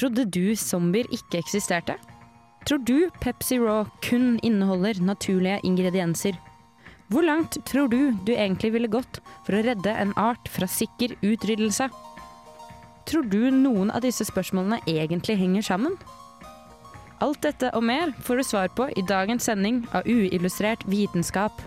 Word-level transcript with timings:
Trodde 0.00 0.24
du 0.24 0.54
zombier 0.56 1.04
ikke 1.12 1.42
eksisterte? 1.42 1.92
Tror 2.64 2.78
du 2.88 3.10
Pepsi 3.20 3.58
Raw 3.60 3.84
kun 4.00 4.38
inneholder 4.42 4.96
naturlige 5.04 5.58
ingredienser? 5.62 6.38
Hvor 7.12 7.20
langt 7.26 7.58
tror 7.68 7.90
du 7.92 8.16
du 8.24 8.32
egentlig 8.32 8.72
ville 8.72 8.88
gått 8.88 9.20
for 9.44 9.58
å 9.58 9.60
redde 9.66 9.92
en 9.92 10.14
art 10.16 10.48
fra 10.48 10.64
sikker 10.64 11.18
utryddelse? 11.20 11.90
Tror 13.10 13.28
du 13.28 13.50
noen 13.52 13.92
av 13.92 14.00
disse 14.06 14.24
spørsmålene 14.24 14.80
egentlig 14.88 15.36
henger 15.36 15.68
sammen? 15.68 15.98
Alt 17.20 17.42
dette 17.44 17.68
og 17.76 17.84
mer 17.84 18.16
får 18.24 18.40
du 18.40 18.46
svar 18.54 18.72
på 18.72 18.88
i 18.96 19.04
dagens 19.04 19.50
sending 19.50 19.82
av 19.92 20.08
Uillustrert 20.08 20.88
vitenskap. 20.88 21.60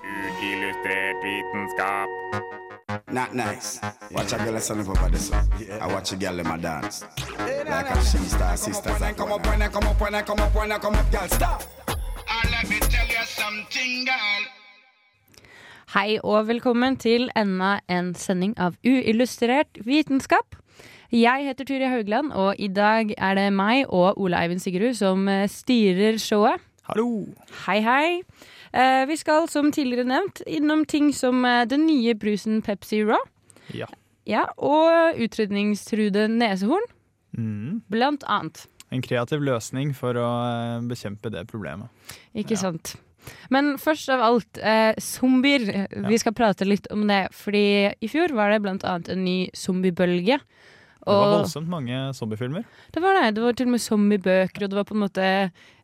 Uillustrert 0.00 1.20
vitenskap. 1.28 2.61
Not 3.10 3.34
nice. 3.34 3.80
Watch 4.10 4.32
a 4.32 4.38
girl 4.38 4.60
stand 4.60 4.80
up 4.80 4.88
over 4.88 5.08
this 5.08 5.30
one. 5.30 5.48
I 5.80 5.86
watch 5.86 6.12
a 6.12 6.16
girl 6.16 6.38
in 6.40 6.46
my 6.46 6.58
dance. 6.58 7.04
Like 7.38 7.90
a 7.90 8.04
she 8.04 8.18
star 8.18 8.56
sisters. 8.56 8.98
Come 8.98 9.10
up, 9.10 9.16
come 9.16 9.32
up, 9.32 9.46
when 9.46 9.62
I 9.62 9.68
come 9.68 9.86
up, 9.86 10.00
when 10.00 10.14
I 10.14 10.22
come 10.22 10.40
up, 10.40 10.54
when 10.54 10.72
I 10.72 10.78
come 10.78 10.94
up, 10.94 11.10
girl, 11.10 11.28
stop. 11.28 11.62
And 11.88 12.50
let 12.50 12.68
me 12.68 12.78
tell 12.80 13.08
you 13.08 13.24
something, 13.24 14.04
girl. 14.04 14.42
Hei 15.92 16.18
og 16.24 16.46
velkommen 16.48 16.96
til 16.96 17.28
enda 17.36 17.78
en 17.88 18.14
sending 18.14 18.54
av 18.56 18.78
Uillustrert 18.84 19.80
vitenskap. 19.84 20.56
Jeg 21.12 21.44
heter 21.44 21.68
Turid 21.68 21.88
Haugland, 21.88 22.32
og 22.32 22.56
i 22.58 22.68
dag 22.72 23.12
er 23.18 23.34
det 23.36 23.50
meg 23.52 23.84
og 23.88 24.16
Ole 24.20 24.40
Eivind 24.40 24.60
Sigrud 24.64 24.96
som 24.96 25.28
eh, 25.28 25.44
styrer 25.48 26.16
showet. 26.16 26.60
Hallo! 26.88 27.26
Hei, 27.66 27.80
hei. 27.84 28.22
Eh, 28.72 29.04
vi 29.06 29.16
skal 29.20 29.48
som 29.52 29.70
tidligere 29.72 30.06
nevnt 30.08 30.40
innom 30.46 30.84
ting 30.88 31.10
som 31.12 31.44
eh, 31.44 31.64
den 31.68 31.86
nye 31.86 32.14
brusen 32.14 32.62
Pepsi 32.64 33.02
Raw. 33.04 33.20
Ja. 33.76 33.86
Ja, 34.26 34.46
og 34.56 35.18
utrydningstruede 35.20 36.28
nesehorn, 36.30 36.84
Mm. 37.32 37.80
blant 37.90 38.22
annet. 38.28 38.66
En 38.92 39.00
kreativ 39.00 39.40
løsning 39.40 39.94
for 39.96 40.12
å 40.20 40.26
eh, 40.50 40.80
bekjempe 40.84 41.30
det 41.32 41.46
problemet. 41.48 41.88
Ikke 42.36 42.50
Ja. 42.52 42.56
sant? 42.68 42.96
Men 43.50 43.76
først 43.78 44.08
av 44.12 44.20
alt, 44.20 44.58
eh, 44.58 44.92
zombier. 45.00 45.86
Vi 46.08 46.18
skal 46.18 46.32
prate 46.34 46.66
litt 46.66 46.86
om 46.90 47.06
det. 47.06 47.28
Fordi 47.32 47.94
i 48.02 48.06
fjor 48.08 48.32
var 48.34 48.50
det 48.50 48.60
blant 48.62 48.82
annet 48.84 49.08
en 49.08 49.24
ny 49.24 49.48
zombiebølge. 49.54 50.40
Det 51.02 51.18
var 51.18 51.32
voldsomt 51.36 51.68
mange 51.68 52.00
zombiefilmer. 52.14 52.64
det 52.94 53.02
var 53.02 53.18
det. 53.18 53.34
Det 53.34 53.42
var 53.42 53.52
til 53.58 53.66
og 53.66 53.74
med 53.74 53.82
zombiebøker, 53.82 54.64
og 54.64 54.70
det 54.70 54.78
var 54.78 54.86
på 54.86 54.94
en 54.94 55.02
måte 55.02 55.28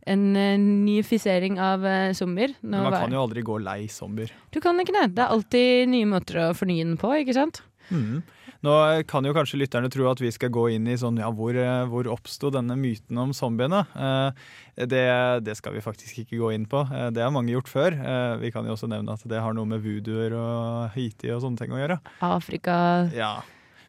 en 0.09 0.25
eh, 0.37 0.57
nyfisering 0.63 1.59
av 1.61 1.85
eh, 1.87 2.15
zombier. 2.17 2.55
Nå 2.63 2.79
Men 2.79 2.89
man 2.89 3.01
kan 3.03 3.15
jo 3.17 3.27
aldri 3.27 3.45
gå 3.45 3.59
lei 3.61 3.81
zombier. 3.93 4.33
Du 4.55 4.61
kan 4.65 4.79
ikke 4.81 4.95
det. 4.97 5.11
Det 5.19 5.25
er 5.25 5.35
alltid 5.35 5.91
nye 5.93 6.09
måter 6.09 6.43
å 6.47 6.51
fornye 6.57 6.87
den 6.87 6.99
på, 7.01 7.13
ikke 7.21 7.37
sant? 7.37 7.63
Mm. 7.91 8.23
Nå 8.67 8.73
kan 9.07 9.23
jo 9.23 9.31
kanskje 9.37 9.61
lytterne 9.61 9.91
tro 9.93 10.09
at 10.11 10.19
vi 10.19 10.33
skal 10.35 10.51
gå 10.51 10.65
inn 10.75 10.89
i 10.91 10.97
sånn, 10.99 11.21
ja, 11.23 11.29
hvor, 11.31 11.55
eh, 11.55 11.85
hvor 11.91 12.09
oppsto 12.11 12.51
denne 12.55 12.75
myten 12.79 13.21
om 13.21 13.35
zombiene? 13.37 13.85
Eh, 13.95 14.49
det, 14.91 15.05
det 15.47 15.59
skal 15.59 15.77
vi 15.77 15.85
faktisk 15.85 16.25
ikke 16.25 16.41
gå 16.41 16.55
inn 16.57 16.67
på. 16.71 16.83
Det 17.15 17.23
har 17.23 17.35
mange 17.35 17.53
gjort 17.55 17.71
før. 17.71 17.99
Vi 18.39 18.51
kan 18.55 18.67
jo 18.67 18.75
også 18.77 18.91
nevne 18.91 19.15
at 19.19 19.23
det 19.27 19.43
har 19.43 19.55
noe 19.55 19.67
med 19.67 19.83
voodooer 19.83 20.35
og 20.39 20.95
Haiti 20.95 21.31
og 21.35 21.43
sånne 21.43 21.59
ting 21.59 21.75
å 21.75 21.81
gjøre. 21.83 22.01
Afrika 22.23 22.77
Ja. 23.15 23.33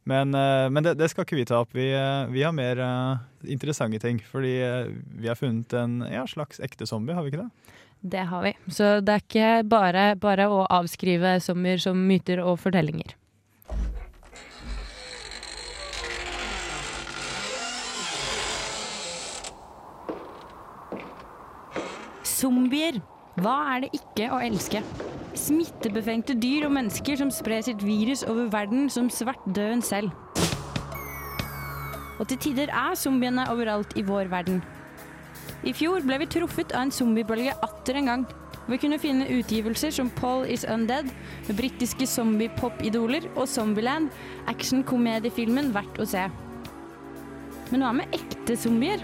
Men, 0.03 0.33
eh, 0.33 0.69
men 0.69 0.83
det, 0.83 0.95
det 0.99 1.09
skal 1.11 1.25
ikke 1.25 1.37
vi 1.37 1.45
ta 1.45 1.61
opp. 1.63 1.73
Vi, 1.75 1.89
eh, 1.93 2.25
vi 2.31 2.43
har 2.43 2.55
mer 2.55 2.79
uh, 2.81 3.19
interessante 3.45 3.99
ting. 3.99 4.21
Fordi 4.31 4.55
vi 5.19 5.27
har 5.27 5.37
funnet 5.37 5.73
en 5.73 6.01
ja, 6.09 6.25
slags 6.27 6.59
ekte 6.63 6.87
zombie, 6.89 7.15
har 7.15 7.25
vi 7.25 7.33
ikke 7.33 7.43
det? 7.43 7.75
Det 7.99 8.25
har 8.31 8.43
vi. 8.43 8.53
Så 8.71 8.99
det 9.03 9.15
er 9.15 9.23
ikke 9.25 9.49
bare, 9.67 10.03
bare 10.15 10.47
å 10.47 10.63
avskrive 10.71 11.37
zombier 11.43 11.81
som 11.83 11.99
myter 11.99 12.39
og 12.39 12.61
fortellinger. 12.63 13.15
Zombier. 22.23 23.01
Hva 23.39 23.55
er 23.75 23.85
det 23.85 23.89
ikke 23.99 24.31
å 24.31 24.39
elske? 24.43 24.81
Smittebefengte 25.39 26.35
dyr 26.35 26.65
og 26.67 26.73
mennesker 26.75 27.15
som 27.21 27.29
sprer 27.31 27.63
sitt 27.63 27.83
virus 27.85 28.25
over 28.27 28.49
verden 28.51 28.89
som 28.91 29.07
svartdøden 29.13 29.81
selv. 29.85 30.11
Og 32.19 32.27
til 32.27 32.41
tider 32.43 32.73
er 32.75 32.97
zombiene 32.99 33.45
overalt 33.51 33.95
i 33.95 34.03
vår 34.03 34.27
verden. 34.33 34.59
I 35.63 35.71
fjor 35.75 36.03
ble 36.03 36.19
vi 36.21 36.27
truffet 36.35 36.75
av 36.75 36.85
en 36.85 36.91
zombiebølge 36.91 37.55
atter 37.63 37.99
en 37.99 38.11
gang. 38.11 38.27
Vi 38.69 38.77
kunne 38.83 38.99
finne 39.01 39.29
utgivelser 39.33 39.95
som 39.95 40.11
Paul 40.19 40.43
is 40.45 40.65
Undead, 40.67 41.07
britiske 41.47 42.05
zombie-pop-idoler, 42.07 43.25
og 43.35 43.47
Zombieland, 43.49 44.11
action-komediefilmen 44.51 45.71
verdt 45.73 46.03
å 46.03 46.07
se. 46.11 46.27
Men 47.71 47.85
hva 47.85 47.95
med 47.95 48.13
ekte 48.13 48.59
zombier? 48.59 49.01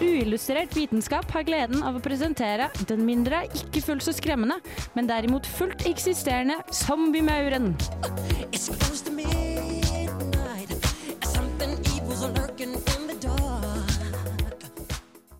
Uillustrert 0.00 0.72
vitenskap 0.76 1.28
har 1.34 1.44
gleden 1.44 1.82
av 1.84 1.98
å 1.98 2.00
presentere 2.00 2.70
den 2.88 3.02
mindre, 3.04 3.42
ikke 3.52 3.82
fullt 3.84 4.04
så 4.06 4.14
skremmende, 4.16 4.56
men 4.96 5.08
derimot 5.10 5.44
fullt 5.44 5.84
eksisterende 5.88 6.56
zombiemauren. 6.72 7.74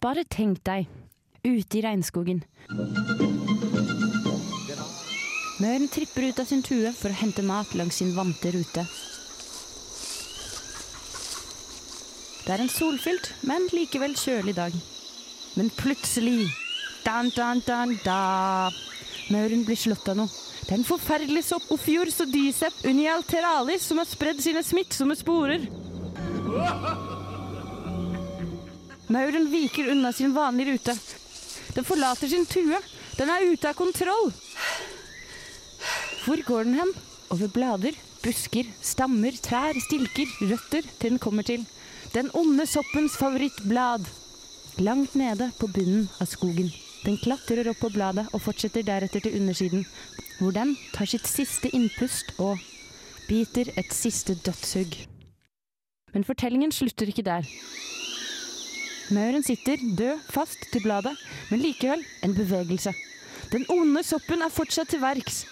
Bare 0.01 0.25
tenk 0.29 0.61
deg, 0.69 0.89
ute 1.41 1.81
i 1.81 1.85
regnskogen. 1.89 2.45
Møren 5.61 5.89
tripper 5.93 6.29
ut 6.29 6.41
av 6.41 6.49
sin 6.49 6.63
tue 6.65 6.93
for 6.97 7.13
å 7.13 7.21
hente 7.21 7.45
mat 7.45 7.73
langs 7.77 8.01
sin 8.01 8.13
vante 8.17 8.53
rute. 8.53 8.85
Det 12.51 12.57
er 12.57 12.65
en 12.65 12.73
solfylt, 12.75 13.29
men 13.47 13.69
likevel 13.71 14.17
kjølig 14.19 14.57
dag. 14.57 14.73
Men 15.55 15.69
plutselig 15.71 16.49
dan, 17.05 17.29
dan, 17.31 17.61
dan, 17.63 17.93
da. 18.03 18.73
Mauren 19.31 19.63
blir 19.69 19.79
slått 19.79 20.11
av 20.11 20.19
noe. 20.19 20.27
Det 20.65 20.73
er 20.73 20.81
en 20.81 20.89
forferdelig 20.89 21.45
sopp 21.47 21.71
Ophiurus 21.71 22.19
og 22.25 22.35
dicep 22.35 22.83
unialteralis 22.83 23.87
som 23.87 24.03
har 24.03 24.11
spredd 24.11 24.43
sine 24.43 24.65
smittsomme 24.67 25.15
sporer. 25.15 25.71
Mauren 29.15 29.47
viker 29.55 29.95
unna 29.95 30.11
sin 30.11 30.35
vanlige 30.35 30.75
rute. 30.75 30.99
Den 31.79 31.87
forlater 31.87 32.35
sin 32.35 32.51
tue. 32.51 32.83
Den 33.15 33.31
er 33.31 33.47
ute 33.47 33.71
av 33.71 33.79
kontroll. 33.79 34.33
Hvor 36.27 36.49
går 36.51 36.67
den 36.67 36.81
hen? 36.83 36.97
Over 37.31 37.55
blader, 37.55 38.07
busker, 38.27 38.67
stammer, 38.83 39.39
trær, 39.39 39.79
stilker, 39.87 40.41
røtter, 40.51 40.97
til 40.99 41.15
den 41.15 41.23
kommer 41.23 41.47
til 41.47 41.63
den 42.15 42.31
onde 42.35 42.67
soppens 42.67 43.17
favorittblad. 43.17 44.07
Langt 44.79 45.15
nede 45.15 45.51
på 45.61 45.67
bunnen 45.67 46.09
av 46.21 46.27
skogen. 46.27 46.71
Den 47.05 47.17
klatrer 47.23 47.69
opp 47.71 47.79
på 47.81 47.91
bladet 47.95 48.27
og 48.35 48.43
fortsetter 48.45 48.85
deretter 48.85 49.23
til 49.25 49.37
undersiden, 49.39 49.85
hvor 50.41 50.53
den 50.57 50.75
tar 50.95 51.09
sitt 51.09 51.29
siste 51.29 51.71
innpust 51.77 52.35
og 52.39 52.59
biter 53.29 53.71
et 53.79 53.93
siste 53.95 54.35
dødshugg. 54.35 54.97
Men 56.13 56.27
fortellingen 56.27 56.73
slutter 56.75 57.09
ikke 57.09 57.25
der. 57.25 57.47
Mauren 59.11 59.43
sitter 59.47 59.79
død 59.99 60.27
fast 60.31 60.67
til 60.73 60.83
bladet, 60.83 61.15
men 61.51 61.63
likevel 61.63 62.03
en 62.27 62.35
bevegelse. 62.35 62.93
Den 63.53 63.67
onde 63.71 64.03
soppen 64.07 64.43
er 64.43 64.53
fortsatt 64.55 64.91
til 64.91 65.03
verks. 65.03 65.45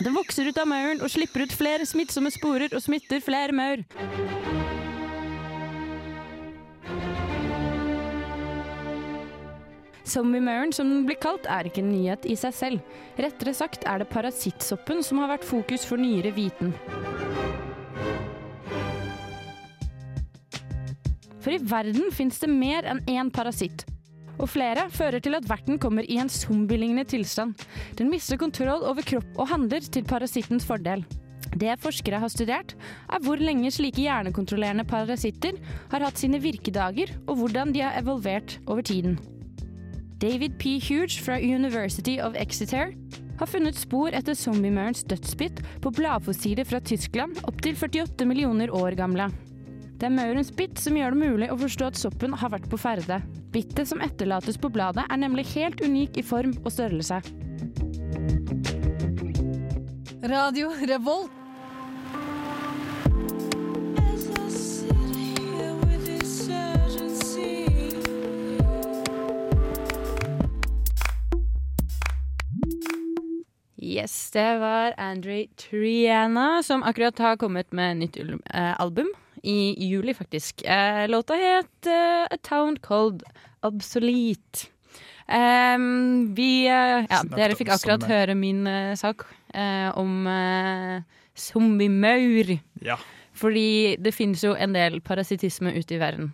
Den 0.00 0.16
vokser 0.16 0.48
ut 0.48 0.58
av 0.58 0.68
mauren 0.68 1.02
og 1.04 1.12
slipper 1.12 1.44
ut 1.44 1.52
flere 1.54 1.86
smittsomme 1.86 2.32
sporer 2.34 2.72
og 2.72 2.82
smitter 2.82 3.24
flere 3.24 3.52
maur. 3.56 4.63
Zombiemauren, 10.04 10.72
som 10.72 10.90
den 10.90 11.06
blir 11.08 11.16
kalt, 11.16 11.46
er 11.48 11.68
ikke 11.68 11.80
en 11.80 11.92
nyhet 11.94 12.26
i 12.28 12.36
seg 12.36 12.52
selv. 12.56 12.94
Rettere 13.16 13.54
sagt 13.56 13.86
er 13.88 14.02
det 14.02 14.10
parasittsoppen 14.12 15.00
som 15.04 15.22
har 15.22 15.32
vært 15.32 15.48
fokus 15.48 15.86
for 15.88 16.00
nyere 16.00 16.34
viten. 16.36 16.74
For 21.44 21.52
i 21.52 21.60
verden 21.60 22.12
fins 22.12 22.40
det 22.40 22.52
mer 22.52 22.86
enn 22.88 23.02
én 23.08 23.32
parasitt. 23.32 23.84
Og 24.34 24.48
flere 24.50 24.88
fører 24.92 25.22
til 25.22 25.36
at 25.38 25.46
verten 25.48 25.78
kommer 25.80 26.06
i 26.10 26.16
en 26.20 26.32
zombielignende 26.32 27.06
tilstand. 27.08 27.54
Den 27.96 28.10
mister 28.12 28.40
kontroll 28.40 28.84
over 28.84 29.04
kropp 29.06 29.36
og 29.38 29.52
handler 29.52 29.84
til 29.84 30.04
parasittens 30.08 30.66
fordel. 30.68 31.04
Det 31.54 31.76
forskere 31.78 32.18
har 32.18 32.32
studert, 32.32 32.74
er 33.12 33.22
hvor 33.22 33.38
lenge 33.38 33.70
slike 33.70 34.02
hjernekontrollerende 34.02 34.86
parasitter 34.88 35.60
har 35.92 36.02
hatt 36.02 36.18
sine 36.18 36.40
virkedager, 36.42 37.14
og 37.28 37.38
hvordan 37.38 37.72
de 37.76 37.84
har 37.84 38.00
evolvert 38.00 38.58
over 38.66 38.82
tiden. 38.82 39.20
David 40.24 40.58
P. 40.58 40.78
Huge 40.80 41.20
fra 41.20 41.36
University 41.36 42.20
of 42.20 42.34
Exeter 42.34 42.94
har 43.38 43.46
funnet 43.50 43.76
spor 43.76 44.14
etter 44.16 44.32
zombiemaurens 44.32 45.04
dødsbitt 45.04 45.60
på 45.84 45.92
bladfossiler 45.92 46.64
fra 46.64 46.80
Tyskland 46.80 47.42
opptil 47.44 47.76
48 47.76 48.24
millioner 48.30 48.72
år 48.72 48.96
gamle. 48.96 49.26
Det 50.00 50.08
er 50.08 50.16
maurens 50.16 50.48
bitt 50.48 50.80
som 50.80 50.96
gjør 50.96 51.12
det 51.12 51.28
mulig 51.28 51.50
å 51.52 51.60
forstå 51.60 51.90
at 51.90 52.00
soppen 52.00 52.38
har 52.40 52.54
vært 52.56 52.70
på 52.72 52.80
ferde. 52.80 53.20
Bittet 53.52 53.92
som 53.92 54.00
etterlates 54.00 54.56
på 54.56 54.72
bladet 54.72 55.04
er 55.04 55.20
nemlig 55.20 55.44
helt 55.52 55.84
unik 55.84 56.16
i 56.16 56.24
form 56.24 56.56
og 56.64 56.72
størrelse. 56.72 57.20
Radio 60.24 60.72
Revolt. 60.88 61.43
Yes, 73.94 74.30
det 74.30 74.58
var 74.58 74.94
Andre 74.98 75.46
Triana 75.56 76.62
som 76.62 76.82
akkurat 76.82 77.18
har 77.18 77.36
kommet 77.36 77.72
med 77.72 78.00
nytt 78.00 78.16
eh, 78.18 78.80
album. 78.80 79.06
I 79.42 79.74
juli, 79.78 80.14
faktisk. 80.14 80.62
Eh, 80.62 81.08
låta 81.08 81.34
het 81.34 81.86
uh, 81.86 82.24
A 82.30 82.36
Town 82.42 82.76
Called 82.76 83.22
Obsolete. 83.60 84.66
Um, 85.28 86.34
vi 86.34 86.66
uh, 86.66 87.06
Ja, 87.06 87.22
dere 87.36 87.54
fikk 87.54 87.70
akkurat 87.76 88.02
høre 88.08 88.34
min 88.34 88.66
uh, 88.66 88.96
sak 88.98 89.28
om 89.94 90.26
zombiemaur. 91.38 92.56
Ja. 92.82 92.98
Fordi 93.32 93.94
det 94.02 94.14
finnes 94.16 94.42
jo 94.42 94.56
en 94.58 94.74
del 94.74 94.98
parasittisme 95.00 95.70
ute 95.78 95.94
i 95.94 96.00
verden. 96.02 96.32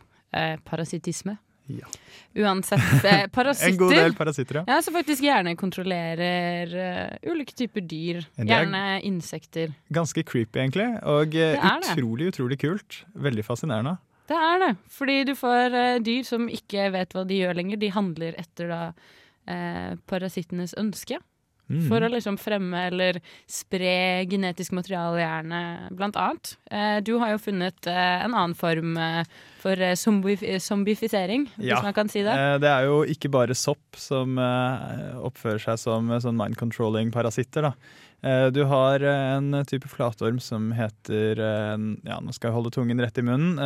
Parasittisme? 0.64 1.36
Ja. 1.78 1.86
Uansett. 2.34 3.04
Eh, 3.04 3.24
parasitter. 3.34 3.70
En 3.72 3.78
god 3.80 3.94
del 3.96 4.14
parasitter, 4.14 4.60
ja. 4.60 4.64
Ja, 4.68 4.76
som 4.86 4.94
faktisk 4.94 5.22
gjerne 5.24 5.56
kontrollerer 5.58 6.74
uh, 6.74 7.30
ulike 7.32 7.54
typer 7.58 7.82
dyr. 7.90 8.20
Er- 8.38 8.46
Gjerne 8.50 8.82
insekter. 9.06 9.72
Ganske 9.90 10.22
creepy, 10.26 10.60
egentlig. 10.62 10.86
Og 11.02 11.34
uh, 11.34 11.54
er 11.58 11.82
det. 11.82 11.94
utrolig, 11.96 12.30
utrolig 12.34 12.60
kult. 12.62 13.00
Veldig 13.14 13.44
fascinerende. 13.46 13.96
Det 14.30 14.38
er 14.38 14.60
det. 14.62 14.70
Fordi 14.94 15.16
du 15.26 15.34
får 15.38 15.74
uh, 15.74 15.96
dyr 16.06 16.22
som 16.28 16.46
ikke 16.50 16.90
vet 16.94 17.16
hva 17.16 17.24
de 17.26 17.40
gjør 17.42 17.58
lenger. 17.58 17.80
De 17.82 17.90
handler 17.96 18.38
etter 18.38 18.70
da 18.70 18.82
parasittenes 20.06 20.76
ønske. 20.78 21.16
Mhm. 21.70 21.84
For 21.88 22.02
å 22.02 22.08
liksom 22.10 22.36
fremme 22.36 22.86
eller 22.90 23.20
spre 23.46 24.26
genetisk 24.26 24.72
materiale, 24.74 25.20
gjerne, 25.22 25.60
blant 25.94 26.16
annet. 26.18 26.56
Eh, 26.70 26.98
du 27.06 27.12
har 27.22 27.30
jo 27.30 27.38
funnet 27.38 27.86
eh, 27.86 28.24
en 28.24 28.34
annen 28.34 28.56
form 28.58 28.96
eh, 28.98 29.22
for 29.62 29.76
zombif 29.94 30.42
zombifisering, 30.58 31.46
Ja. 31.58 31.76
hvis 31.76 31.84
man 31.84 31.94
kan 31.94 32.08
si 32.10 32.22
det. 32.26 32.34
Eh, 32.34 32.58
Det 32.58 32.68
er 32.68 32.84
jo 32.88 33.04
ikke 33.04 33.30
bare 33.30 33.54
sopp 33.54 33.94
som 33.96 34.34
oppfører 34.36 35.60
seg 35.62 35.78
som 35.78 36.08
sånn 36.20 36.36
mind 36.36 36.56
controlling 36.58 37.12
parasitter. 37.12 37.62
Da. 37.70 38.50
Du 38.50 38.64
har 38.66 39.00
en 39.00 39.62
type 39.64 39.86
flatorm 39.88 40.40
som 40.40 40.72
heter 40.72 41.36
Ja, 42.04 42.18
nå 42.20 42.34
skal 42.34 42.50
jeg 42.50 42.54
holde 42.58 42.70
tungen 42.74 42.98
rett 43.00 43.16
i 43.16 43.22
munnen. 43.22 43.56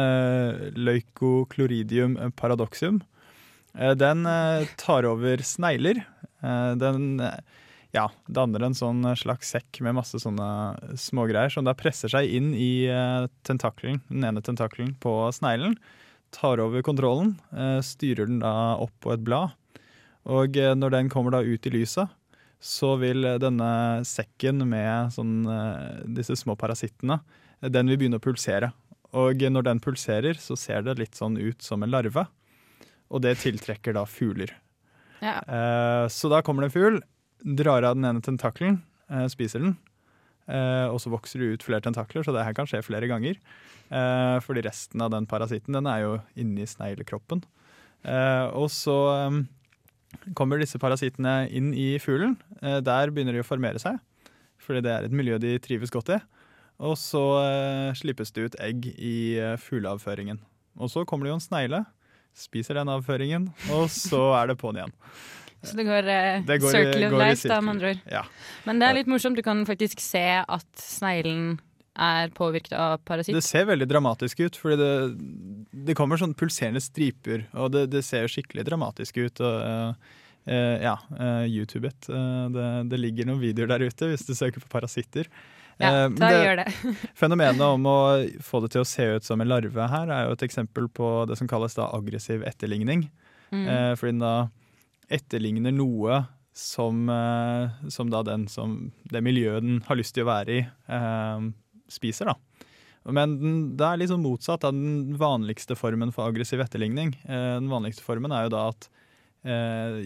Leukokloridium 0.76 2.16
paradoxium. 2.36 3.00
paradoxum. 3.00 3.02
Den 3.98 4.24
tar 4.76 5.04
over 5.04 5.36
snegler. 5.42 6.04
Den 6.78 7.20
ja, 7.94 8.08
danner 8.26 8.66
en 8.66 8.74
sånn 8.76 9.06
slags 9.18 9.52
sekk 9.54 9.78
med 9.86 9.96
masse 10.00 10.18
sånne 10.20 10.96
smågreier 10.98 11.52
som 11.52 11.66
da 11.66 11.76
presser 11.78 12.10
seg 12.10 12.26
inn 12.26 12.50
i 12.58 12.86
eh, 12.90 13.28
tentakelen, 13.46 14.00
den 14.10 14.26
ene 14.26 14.42
tentakelen 14.44 14.96
på 15.02 15.14
sneglen 15.36 15.78
tar 16.34 16.58
over 16.58 16.82
kontrollen, 16.82 17.36
eh, 17.54 17.78
styrer 17.86 18.26
den 18.26 18.40
da 18.42 18.74
opp 18.82 18.94
på 19.04 19.14
et 19.14 19.22
blad. 19.24 19.54
Og 20.26 20.56
eh, 20.58 20.74
når 20.74 20.96
den 20.96 21.10
kommer 21.12 21.34
da 21.34 21.44
ut 21.44 21.66
i 21.68 21.72
lyset, 21.72 22.10
så 22.64 22.94
vil 23.00 23.26
eh, 23.28 23.38
denne 23.42 24.02
sekken 24.08 24.64
med 24.68 25.14
sånn, 25.14 25.36
eh, 25.46 26.02
disse 26.18 26.36
små 26.40 26.56
parasittene, 26.58 27.20
eh, 27.60 27.70
den 27.70 27.92
vil 27.92 28.00
begynne 28.00 28.18
å 28.18 28.24
pulsere. 28.24 28.72
Og 29.14 29.42
eh, 29.42 29.52
når 29.52 29.68
den 29.68 29.82
pulserer, 29.84 30.40
så 30.40 30.58
ser 30.58 30.82
det 30.86 30.98
litt 30.98 31.18
sånn 31.18 31.38
ut 31.38 31.62
som 31.62 31.84
en 31.84 31.92
larve. 31.94 32.26
Og 33.14 33.22
det 33.22 33.36
tiltrekker 33.44 33.94
da 33.94 34.06
fugler. 34.08 34.50
Ja. 35.22 35.38
Eh, 35.44 36.06
så 36.10 36.32
da 36.32 36.42
kommer 36.42 36.64
det 36.64 36.72
en 36.72 36.78
fugl, 36.78 37.02
drar 37.44 37.84
av 37.84 37.96
den 37.96 38.06
ene 38.08 38.22
tentakelen, 38.24 38.80
eh, 39.10 39.26
spiser 39.28 39.60
den. 39.60 39.76
Eh, 40.48 40.88
og 40.88 40.98
så 41.00 41.12
vokser 41.12 41.40
det 41.40 41.52
ut 41.54 41.64
flere 41.64 41.84
tentakler, 41.84 42.24
så 42.24 42.32
det 42.32 42.44
her 42.44 42.56
kan 42.56 42.66
skje 42.68 42.82
flere 42.84 43.08
ganger. 43.08 43.36
Eh, 43.90 44.38
fordi 44.40 44.64
resten 44.64 45.00
av 45.00 45.12
den 45.12 45.26
parasitten 45.26 45.76
den 45.76 45.86
er 45.86 46.00
jo 46.04 46.14
inni 46.36 46.64
sneglekroppen. 46.66 47.44
Og 48.04 48.68
så 48.68 48.96
kommer 50.36 50.58
disse 50.60 50.76
parasittene 50.76 51.48
inn 51.48 51.72
i 51.72 51.96
fuglen. 51.96 52.36
Der 52.60 53.08
begynner 53.08 53.32
de 53.32 53.40
å 53.40 53.46
formere 53.48 53.80
seg, 53.80 53.96
fordi 54.60 54.82
det 54.84 54.92
er 54.92 55.06
et 55.06 55.14
miljø 55.16 55.38
de 55.40 55.56
trives 55.58 55.90
godt 55.90 56.12
i. 56.12 56.18
Og 56.84 56.98
så 57.00 57.24
slippes 57.96 58.30
det 58.36 58.44
ut 58.44 58.58
egg 58.60 58.90
i 58.92 59.40
fugleavføringen. 59.56 60.36
Og 60.76 60.92
så 60.92 61.06
kommer 61.08 61.24
det 61.24 61.32
jo 61.32 61.38
en 61.38 61.48
snegle, 61.48 61.80
spiser 62.36 62.76
den 62.76 62.92
avføringen, 62.92 63.48
og 63.72 63.88
så 63.88 64.34
er 64.36 64.52
det 64.52 64.60
på'n 64.60 64.82
igjen. 64.82 64.94
Så 65.66 65.76
det 65.76 65.84
går, 65.86 66.08
eh, 66.08 66.40
Det 66.46 66.60
går 66.60 66.68
i- 66.68 66.72
circle 66.78 67.06
of 67.06 67.12
går 67.12 67.18
life, 67.28 67.48
da, 67.48 67.60
med 67.60 67.74
andre 67.74 67.90
ord. 67.94 68.00
Ja. 68.10 68.22
Men 68.66 68.78
det 68.78 68.88
er 68.88 68.94
litt 68.94 69.06
morsomt. 69.06 69.36
Du 69.36 69.42
kan 69.42 69.64
faktisk 69.66 70.00
se 70.00 70.24
at 70.48 70.66
sneglen 70.76 71.58
er 71.96 72.28
påvirket 72.34 72.72
av 72.74 72.98
parasitt. 73.06 73.34
Det 73.34 73.44
ser 73.44 73.64
veldig 73.66 73.86
dramatisk 73.86 74.40
ut, 74.40 74.56
fordi 74.58 74.76
det, 74.76 75.84
det 75.86 75.94
kommer 75.96 76.16
sånn 76.18 76.34
pulserende 76.34 76.82
striper, 76.82 77.46
og 77.54 77.70
det, 77.72 77.90
det 77.90 78.02
ser 78.04 78.26
skikkelig 78.26 78.64
dramatisk 78.64 79.16
ut. 79.24 79.40
Og, 79.40 79.62
Uh, 79.64 79.94
Uh, 80.46 80.76
ja, 80.82 80.98
uh, 81.18 81.46
YouTube 81.48 81.86
it. 81.88 82.04
Uh, 82.10 82.50
det, 82.52 82.64
det 82.90 82.98
ligger 83.00 83.24
noen 83.24 83.40
videoer 83.40 83.66
der 83.66 83.78
ute 83.88 84.10
hvis 84.10 84.26
du 84.26 84.34
søker 84.36 84.60
på 84.60 84.68
parasitter. 84.68 85.24
Ja, 85.80 86.04
Eh, 86.04 86.08
da 86.10 86.28
det- 86.28 86.44
gjør 86.44 86.56
det. 86.60 86.66
Fenomenet 87.16 87.60
om 87.64 87.82
å 87.88 87.94
få 88.44 88.60
det 88.60 88.70
til 88.72 88.82
å 88.82 88.86
se 88.86 89.06
ut 89.16 89.24
som 89.24 89.40
en 89.40 89.48
larve 89.48 89.88
her, 89.88 90.04
er 90.12 90.26
jo 90.28 90.32
et 90.36 90.44
eksempel 90.44 90.86
på 90.92 91.26
det 91.26 91.38
som 91.40 91.48
kalles 91.48 91.72
da 91.74 91.88
aggressiv 91.96 92.44
etterligning. 92.44 93.08
Mm. 93.50 93.64
Eh, 93.66 93.94
fordi 93.96 94.12
den 94.12 94.18
da 94.20 94.34
etterligner 95.10 95.72
noe 95.74 96.26
som, 96.54 97.08
eh, 97.10 97.70
som 97.90 98.10
da 98.10 98.22
den 98.22 98.46
som 98.48 98.92
det 99.10 99.22
miljøet 99.22 99.62
den 99.62 99.80
har 99.88 99.96
lyst 99.96 100.14
til 100.14 100.24
å 100.24 100.30
være 100.30 100.48
i, 100.60 100.66
eh, 100.88 101.48
spiser. 101.88 102.26
da. 102.26 102.34
Men 103.12 103.38
den, 103.40 103.56
det 103.76 103.84
er 103.84 103.98
liksom 104.00 104.22
motsatt 104.22 104.64
av 104.64 104.72
den 104.72 105.16
vanligste 105.20 105.76
formen 105.76 106.12
for 106.14 106.30
aggressiv 106.30 106.60
etterligning. 106.64 107.14
Eh, 107.26 107.58
den 107.60 107.68
vanligste 107.68 108.02
formen 108.06 108.32
er 108.32 108.44
jo 108.46 108.54
da 108.56 108.68
at 108.68 108.88
eh, 109.44 110.04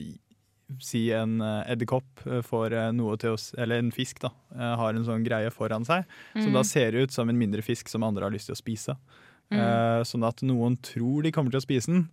Si 0.84 1.06
en 1.16 1.40
eh, 1.40 1.70
edderkopp 1.72 2.26
eh, 2.26 2.42
får 2.44 2.74
noe 2.92 3.16
til 3.16 3.30
å 3.32 3.38
Eller 3.56 3.78
en 3.80 3.90
fisk, 3.90 4.18
da. 4.20 4.28
har 4.76 4.92
en 4.92 5.04
sånn 5.06 5.24
greie 5.24 5.48
foran 5.50 5.86
seg 5.86 6.04
som 6.34 6.50
Mhm. 6.50 6.52
da 6.52 6.62
ser 6.62 6.92
ut 6.92 7.10
som 7.10 7.28
en 7.30 7.38
mindre 7.38 7.62
fisk 7.64 7.88
som 7.88 8.02
andre 8.04 8.24
har 8.24 8.30
lyst 8.30 8.46
til 8.50 8.54
å 8.54 8.60
spise. 8.62 8.96
Mm. 9.50 10.04
Sånn 10.04 10.26
at 10.28 10.42
noen 10.42 10.76
tror 10.82 11.22
de 11.22 11.32
kommer 11.32 11.50
til 11.50 11.60
å 11.60 11.64
spise 11.64 11.86
den, 11.86 12.10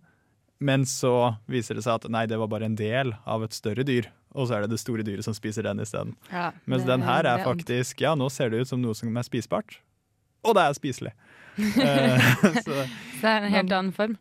men 0.58 0.84
så 0.88 1.36
viser 1.50 1.74
det 1.76 1.84
seg 1.84 1.94
at 2.00 2.08
nei, 2.10 2.24
det 2.26 2.38
var 2.40 2.48
bare 2.48 2.64
en 2.68 2.76
del 2.78 3.12
av 3.26 3.42
et 3.44 3.52
større 3.56 3.84
dyr. 3.84 4.08
Og 4.36 4.48
så 4.48 4.56
er 4.58 4.64
det 4.66 4.70
det 4.74 4.80
store 4.82 5.02
dyret 5.06 5.24
som 5.24 5.32
spiser 5.36 5.64
den 5.64 5.80
isteden. 5.80 6.14
Ja, 6.32 6.50
Mens 6.66 6.82
det- 6.84 6.90
den 6.92 7.02
her 7.06 7.24
er 7.24 7.44
faktisk 7.44 8.00
Ja, 8.04 8.14
nå 8.14 8.28
ser 8.30 8.50
det 8.50 8.60
ut 8.60 8.68
som 8.68 8.82
noe 8.82 8.94
som 8.94 9.14
er 9.16 9.22
spisbart. 9.24 9.78
Og 10.44 10.54
det 10.54 10.62
er 10.62 10.72
spiselig. 10.76 11.12
Eh, 11.56 12.20
så, 12.60 12.60
Så 12.60 13.22
det 13.22 13.30
er 13.30 13.44
en 13.46 13.52
helt 13.52 13.72
annen 13.72 13.92
form. 13.96 14.16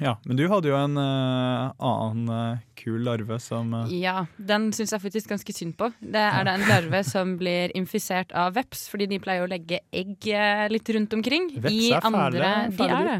ja, 0.00 0.16
men 0.26 0.36
du 0.36 0.48
hadde 0.48 0.66
jo 0.68 0.74
en 0.74 0.96
uh, 0.98 1.70
annen 1.78 2.28
uh, 2.32 2.58
kul 2.74 2.98
larve 3.06 3.38
som 3.38 3.70
uh... 3.74 3.84
Ja, 3.94 4.24
den 4.38 4.72
syns 4.72 4.90
jeg 4.96 5.00
faktisk 5.04 5.28
ganske 5.30 5.54
synd 5.54 5.76
på. 5.78 5.92
Det 6.02 6.18
er 6.18 6.44
da 6.48 6.54
en 6.58 6.66
larve 6.66 7.04
som 7.06 7.36
blir 7.38 7.70
infisert 7.78 8.32
av 8.34 8.54
veps, 8.58 8.88
fordi 8.90 9.06
de 9.06 9.20
pleier 9.22 9.44
å 9.46 9.50
legge 9.50 9.78
egg 9.92 10.26
litt 10.72 10.88
rundt 10.96 11.14
omkring. 11.14 11.50
Veps 11.60 11.92
er 11.92 12.00
fæle- 12.00 12.24
andre, 12.26 12.50
De 12.74 12.88
er 12.90 13.04
det. 13.12 13.18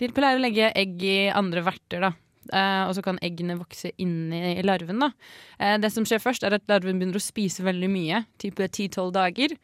De 0.00 0.08
pleier 0.16 0.38
å 0.38 0.42
legge 0.42 0.72
egg 0.78 1.02
i 1.04 1.20
andre 1.28 1.64
verter, 1.66 2.08
da. 2.08 2.14
Uh, 2.50 2.88
og 2.88 2.96
så 2.96 3.02
kan 3.04 3.20
eggene 3.22 3.58
vokse 3.58 3.92
inni 4.00 4.58
larven. 4.64 5.02
da. 5.02 5.12
Uh, 5.60 5.76
det 5.82 5.92
som 5.94 6.06
skjer 6.08 6.22
først, 6.22 6.44
er 6.46 6.56
at 6.56 6.66
larven 6.70 6.98
begynner 6.98 7.20
å 7.20 7.22
spise 7.22 7.64
veldig 7.66 7.90
mye, 7.92 8.24
type 8.40 8.64
10-12 8.64 9.12
dager. 9.14 9.54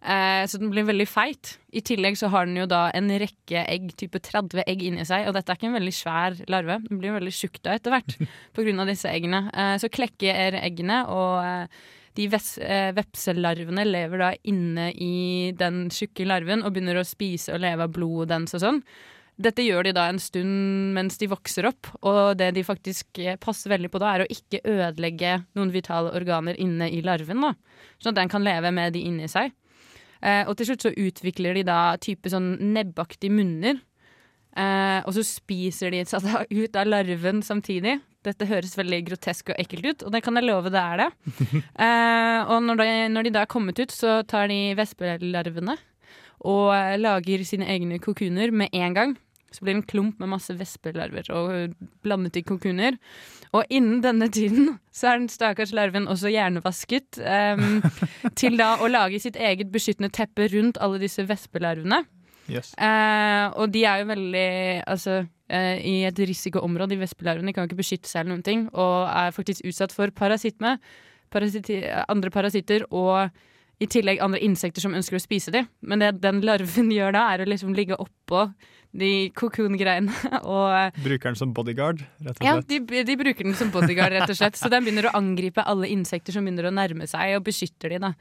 Uh, 0.00 0.46
så 0.48 0.60
den 0.62 0.70
blir 0.72 0.86
veldig 0.88 1.08
feit. 1.10 1.56
I 1.76 1.82
tillegg 1.84 2.16
så 2.16 2.30
har 2.32 2.48
den 2.48 2.56
jo 2.62 2.68
da 2.70 2.86
en 2.96 3.10
rekke 3.20 3.66
egg, 3.66 3.90
type 4.00 4.22
30 4.30 4.64
egg 4.64 4.86
inni 4.86 5.04
seg. 5.08 5.28
Og 5.28 5.36
dette 5.36 5.52
er 5.52 5.60
ikke 5.60 5.68
en 5.72 5.78
veldig 5.80 5.96
svær 5.96 6.40
larve. 6.52 6.80
Den 6.86 7.02
blir 7.02 7.18
veldig 7.18 7.34
tjukk 7.36 7.60
da 7.66 7.76
etter 7.76 7.92
hvert 7.92 8.16
pga. 8.56 8.88
disse 8.88 9.12
eggene. 9.12 9.44
Så 9.82 9.92
klekker 9.92 10.56
eggene, 10.62 11.02
og 11.12 11.68
de 12.16 12.26
vepselarvene 12.30 13.84
lever 13.86 14.22
da 14.22 14.32
inne 14.48 14.90
i 14.96 15.52
den 15.56 15.88
tjukke 15.94 16.26
larven 16.26 16.64
og 16.64 16.72
begynner 16.74 16.98
å 16.98 17.06
spise 17.06 17.52
og 17.54 17.62
leve 17.62 17.86
av 17.86 17.92
blodet 17.94 18.32
dens 18.32 18.56
og 18.56 18.64
sånn. 18.64 18.84
Dette 19.40 19.64
gjør 19.64 19.86
de 19.86 19.94
da 19.96 20.06
en 20.10 20.20
stund 20.20 20.92
mens 20.96 21.16
de 21.20 21.28
vokser 21.30 21.68
opp, 21.70 21.88
og 22.04 22.36
det 22.40 22.50
de 22.56 22.64
faktisk 22.66 23.20
eh, 23.22 23.38
passer 23.40 23.72
veldig 23.72 23.90
på 23.92 24.00
da, 24.02 24.12
er 24.12 24.24
å 24.24 24.30
ikke 24.32 24.60
ødelegge 24.68 25.38
noen 25.56 25.72
vitale 25.72 26.12
organer 26.16 26.58
inne 26.60 26.90
i 26.92 27.00
larven, 27.04 27.40
da. 27.46 27.54
Sånn 28.02 28.12
at 28.12 28.20
den 28.20 28.32
kan 28.32 28.44
leve 28.44 28.72
med 28.74 28.92
de 28.96 29.04
inni 29.08 29.30
seg. 29.30 29.54
Eh, 30.20 30.44
og 30.44 30.56
til 30.58 30.70
slutt 30.70 30.84
så 30.84 30.92
utvikler 30.92 31.56
de 31.56 31.64
da 31.68 31.80
type 32.02 32.32
sånn 32.32 32.52
nebbaktige 32.74 33.32
munner. 33.32 33.80
Eh, 34.58 35.00
og 35.06 35.14
så 35.16 35.24
spiser 35.24 35.94
de 35.94 36.04
seg 36.10 36.26
da 36.26 36.44
ut 36.44 36.76
av 36.76 36.90
larven 36.90 37.40
samtidig. 37.46 38.00
Dette 38.26 38.48
høres 38.50 38.76
veldig 38.76 38.98
grotesk 39.06 39.54
og 39.54 39.60
ekkelt 39.62 39.86
ut, 39.86 40.02
og 40.04 40.12
det 40.12 40.20
kan 40.26 40.36
jeg 40.36 40.44
love 40.44 40.72
det 40.72 40.82
er 40.82 41.06
det. 41.06 41.10
Eh, 41.80 42.50
og 42.50 42.60
når 42.64 42.76
de, 42.80 42.88
når 43.12 43.26
de 43.26 43.32
da 43.34 43.44
er 43.44 43.50
kommet 43.50 43.78
ut, 43.80 43.92
så 43.92 44.20
tar 44.28 44.50
de 44.50 44.74
vespelarvene 44.76 45.76
og 46.48 46.70
eh, 46.74 46.96
lager 47.00 47.44
sine 47.48 47.68
egne 47.72 48.00
kokuner 48.02 48.52
med 48.52 48.72
en 48.76 48.96
gang. 48.96 49.14
Så 49.50 49.64
blir 49.64 49.74
det 49.74 49.80
en 49.80 49.90
klump 49.90 50.20
med 50.22 50.30
masse 50.30 50.54
vespelarver 50.54 51.26
og 51.34 51.74
blandet 52.04 52.38
i 52.38 52.44
kokuner. 52.46 52.98
Og 53.50 53.66
innen 53.72 53.98
denne 54.04 54.28
tiden 54.30 54.76
så 54.94 55.10
er 55.10 55.18
den 55.18 55.30
stakkars 55.32 55.72
larven 55.74 56.06
også 56.10 56.30
hjernevasket 56.30 57.18
um, 57.18 57.82
til 58.40 58.58
da 58.60 58.76
å 58.78 58.90
lage 58.90 59.18
sitt 59.22 59.38
eget 59.40 59.72
beskyttende 59.74 60.12
teppe 60.14 60.46
rundt 60.54 60.78
alle 60.82 61.02
disse 61.02 61.24
vespelarvene. 61.26 62.04
Yes. 62.50 62.72
Uh, 62.78 63.50
og 63.58 63.70
de 63.74 63.84
er 63.86 64.00
jo 64.00 64.08
veldig 64.08 64.48
Altså, 64.90 65.20
uh, 65.26 65.76
i 65.78 66.00
et 66.06 66.24
risikoområde, 66.30 66.94
de 66.94 67.02
vespelarvene 67.02 67.54
kan 67.54 67.64
jo 67.64 67.70
ikke 67.70 67.82
beskytte 67.82 68.10
seg 68.10 68.22
eller 68.24 68.36
noen 68.36 68.46
ting, 68.46 68.66
og 68.70 69.06
er 69.06 69.34
faktisk 69.34 69.66
utsatt 69.66 69.94
for 69.94 70.14
parasitme, 70.14 70.76
parasitti, 71.30 71.82
andre 72.10 72.30
parasitter 72.34 72.86
og 72.90 73.30
i 73.80 73.88
tillegg 73.88 74.20
andre 74.20 74.40
insekter 74.44 74.84
som 74.84 74.94
ønsker 74.96 75.16
å 75.16 75.22
spise 75.22 75.52
dem. 75.54 75.68
Men 75.80 76.02
det 76.02 76.12
den 76.24 76.42
larven 76.44 76.92
gjør 76.98 77.16
da, 77.16 77.24
er 77.34 77.44
å 77.44 77.48
liksom 77.48 77.74
ligge 77.76 77.98
oppå 78.00 78.50
de 78.90 79.30
kokongreiene 79.38 80.10
og 80.42 80.98
Bruker 80.98 81.30
den 81.30 81.38
som 81.38 81.52
bodyguard, 81.54 82.02
rett 82.26 82.40
og 82.40 82.46
ja, 82.46 82.56
slett. 82.58 82.70
de, 82.90 83.02
de 83.06 83.16
bruker 83.18 83.46
den 83.46 83.54
som 83.58 83.70
bodyguard, 83.70 84.16
rett 84.16 84.32
og 84.32 84.38
slett. 84.38 84.58
Så 84.58 84.70
den 84.72 84.86
begynner 84.86 85.10
å 85.10 85.16
angripe 85.18 85.62
alle 85.62 85.90
insekter 85.92 86.34
som 86.34 86.46
begynner 86.46 86.68
å 86.68 86.74
nærme 86.74 87.06
seg, 87.10 87.36
og 87.38 87.46
beskytter 87.46 87.94
de, 87.94 88.00
da. 88.08 88.14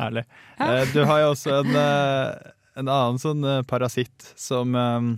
Herlig. 0.00 0.24
Ja. 0.56 0.84
du 0.94 1.02
har 1.04 1.24
jo 1.24 1.32
også 1.34 1.58
en, 1.58 1.74
eh, 1.76 2.52
en 2.80 2.88
annen 2.88 3.18
sånn 3.20 3.44
eh, 3.44 3.64
parasitt 3.68 4.30
som 4.38 4.78
eh, 4.78 5.10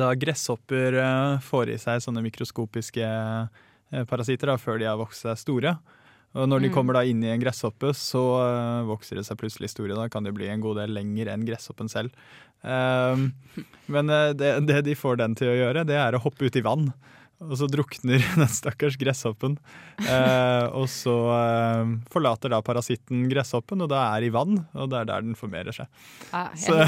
da 0.00 0.10
gresshopper 0.18 0.98
eh, 1.00 1.38
får 1.46 1.72
i 1.72 1.78
seg 1.80 2.02
sånne 2.04 2.24
mikroskopiske 2.26 3.06
eh, 3.06 4.04
parasitter 4.10 4.52
da, 4.52 4.58
før 4.60 4.82
de 4.82 4.90
har 4.90 4.98
vokst 5.00 5.24
seg 5.24 5.38
store. 5.40 5.76
Og 6.34 6.48
når 6.48 6.60
de 6.62 6.68
Mm. 6.68 6.74
kommer 6.74 6.92
da 6.94 7.02
inn 7.04 7.22
i 7.24 7.30
en 7.32 7.40
gresshoppe, 7.40 7.94
så 7.94 8.22
eh, 8.42 8.82
vokser 8.88 9.16
det 9.16 9.24
seg 9.24 9.38
plutselig 9.38 9.70
store. 9.70 9.94
Da 9.94 10.08
kan 10.08 10.24
de 10.24 10.32
bli 10.32 10.48
en 10.48 10.60
god 10.60 10.76
del 10.76 10.90
lenger 10.92 11.28
enn 11.32 11.46
gresshoppen 11.46 11.88
selv. 11.88 12.10
Um, 12.62 13.32
men 13.88 14.10
eh, 14.10 14.32
det, 14.34 14.66
det 14.66 14.84
de 14.84 14.94
får 14.98 15.16
den 15.18 15.34
til 15.38 15.48
å 15.48 15.56
gjøre, 15.56 15.86
det 15.86 15.96
er 15.96 16.12
å 16.16 16.20
hoppe 16.24 16.44
ut 16.48 16.56
i 16.56 16.64
vann. 16.66 16.92
Og 17.44 17.52
så 17.60 17.66
drukner 17.68 18.22
den 18.40 18.48
stakkars 18.48 18.96
gresshoppen. 19.00 19.58
Eh, 20.00 20.64
og 20.76 20.86
så 20.92 21.14
eh, 21.36 21.90
forlater 22.12 22.52
da 22.54 22.62
parasitten 22.64 23.26
gresshoppen, 23.28 23.84
og 23.84 23.90
da 23.92 24.02
er 24.14 24.24
i 24.28 24.30
vann, 24.32 24.62
og 24.72 24.88
det 24.92 25.02
er 25.02 25.10
der 25.10 25.26
den 25.26 25.36
formerer 25.38 25.76
seg. 25.76 25.90
Ja, 26.32 26.46
Så 26.66 26.78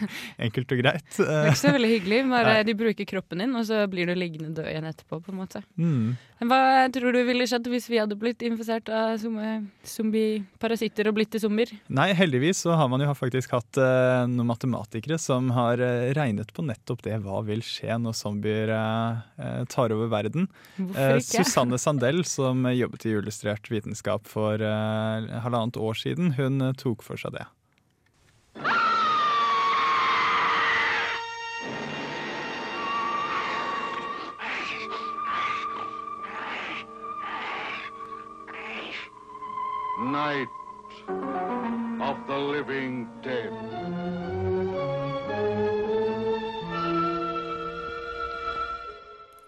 enkelt 0.48 0.72
og 0.72 0.80
greit. 0.80 1.10
Det 1.18 1.26
er 1.28 1.50
ikke 1.52 1.60
så 1.60 1.74
veldig 1.76 1.92
hyggelig. 1.92 2.22
Bare 2.32 2.56
ja. 2.60 2.64
de 2.66 2.76
bruker 2.78 3.08
kroppen 3.08 3.44
din, 3.44 3.52
og 3.58 3.66
så 3.68 3.82
blir 3.90 4.08
du 4.08 4.14
liggende 4.16 4.54
død 4.56 4.70
igjen 4.72 4.88
etterpå. 4.88 5.20
på 5.26 5.34
en 5.34 5.40
måte. 5.42 5.62
Mm. 5.76 6.16
Men 6.38 6.52
Hva 6.52 6.60
tror 6.94 7.12
du 7.16 7.20
ville 7.26 7.48
skjedd 7.50 7.66
hvis 7.66 7.88
vi 7.90 7.98
hadde 7.98 8.14
blitt 8.18 8.44
infisert 8.46 8.88
av 8.94 9.16
zombie- 9.18 9.64
zombieparasitter 9.82 11.08
og 11.10 11.16
blitt 11.16 11.32
til 11.34 11.42
zombier? 11.42 11.72
Nei, 11.90 12.12
heldigvis 12.14 12.62
så 12.62 12.76
har 12.78 12.86
man 12.90 13.02
jo 13.02 13.10
faktisk 13.18 13.56
hatt 13.56 13.80
eh, 13.82 14.22
noen 14.30 14.46
matematikere 14.52 15.18
som 15.20 15.50
har 15.56 15.82
eh, 15.82 16.12
regnet 16.16 16.52
på 16.54 16.62
nettopp 16.62 17.02
det. 17.06 17.18
Hva 17.24 17.42
vil 17.46 17.64
skje 17.66 17.98
når 17.98 18.14
zombier 18.18 18.70
eh, 18.70 19.18
eh, 19.42 19.64
tar 19.72 19.90
over 19.96 19.97
verden? 20.06 20.48
Hvorfor? 20.76 21.20
Susanne 21.26 21.78
Sandell, 21.84 22.24
som 22.24 22.66
jobbet 22.70 23.06
i 23.06 23.14
Illustrert 23.18 23.70
vitenskap 23.70 24.28
for 24.30 24.62
eh, 24.62 25.28
halvannet 25.44 25.76
år 25.76 25.98
siden, 25.98 26.34
hun 26.38 26.60
eh, 26.62 26.74
tok 26.78 27.02
for 27.02 27.20
seg 27.20 27.34
det. 27.38 27.46
Night 39.98 40.48
of 42.00 42.16
the 42.26 42.38
living 42.38 43.08
dead. 43.22 43.77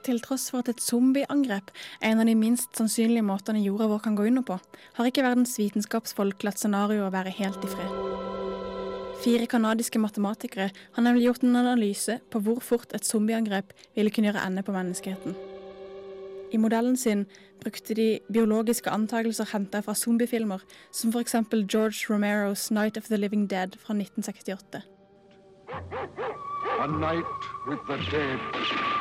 Til 0.00 0.20
tross 0.24 0.48
for 0.48 0.62
at 0.62 0.70
et 0.72 0.80
zombieangrep 0.80 1.68
er 2.00 2.14
en 2.14 2.22
av 2.22 2.28
de 2.28 2.34
minst 2.38 2.72
sannsynlige 2.78 3.24
måtene 3.26 3.60
jorda 3.60 3.88
vår 3.90 4.00
kan 4.06 4.16
gå 4.16 4.24
under 4.30 4.44
på, 4.46 4.56
har 4.96 5.08
ikke 5.08 5.24
verdens 5.26 5.58
vitenskapsfolk 5.60 6.46
latt 6.46 6.60
scenarioet 6.60 7.12
være 7.12 7.34
helt 7.36 7.66
i 7.66 7.72
fred. 7.74 7.98
Fire 9.20 9.44
kanadiske 9.52 10.00
matematikere 10.00 10.70
har 10.96 11.04
nemlig 11.04 11.26
gjort 11.26 11.44
en 11.44 11.60
analyse 11.60 12.16
på 12.32 12.40
hvor 12.40 12.62
fort 12.64 12.94
et 12.96 13.04
zombieangrep 13.04 13.74
ville 13.98 14.10
kunne 14.10 14.30
gjøre 14.30 14.46
ende 14.46 14.64
på 14.64 14.72
menneskeheten. 14.72 15.36
I 16.50 16.56
modellen 16.58 16.96
sin 16.96 17.26
brukte 17.60 17.94
de 17.94 18.08
biologiske 18.32 18.90
antakelser 18.90 19.52
henta 19.52 19.82
fra 19.84 19.94
zombiefilmer, 19.94 20.64
som 20.90 21.12
f.eks. 21.12 21.36
George 21.68 22.08
Romeros 22.08 22.70
'Night 22.70 22.96
of 22.96 23.12
the 23.12 23.16
Living 23.16 23.46
Dead' 23.50 23.76
fra 23.76 23.94
1968. 23.94 24.82
A 26.80 26.86
night 26.86 27.26
with 27.68 27.80
the 27.86 27.98
dead 28.10 28.99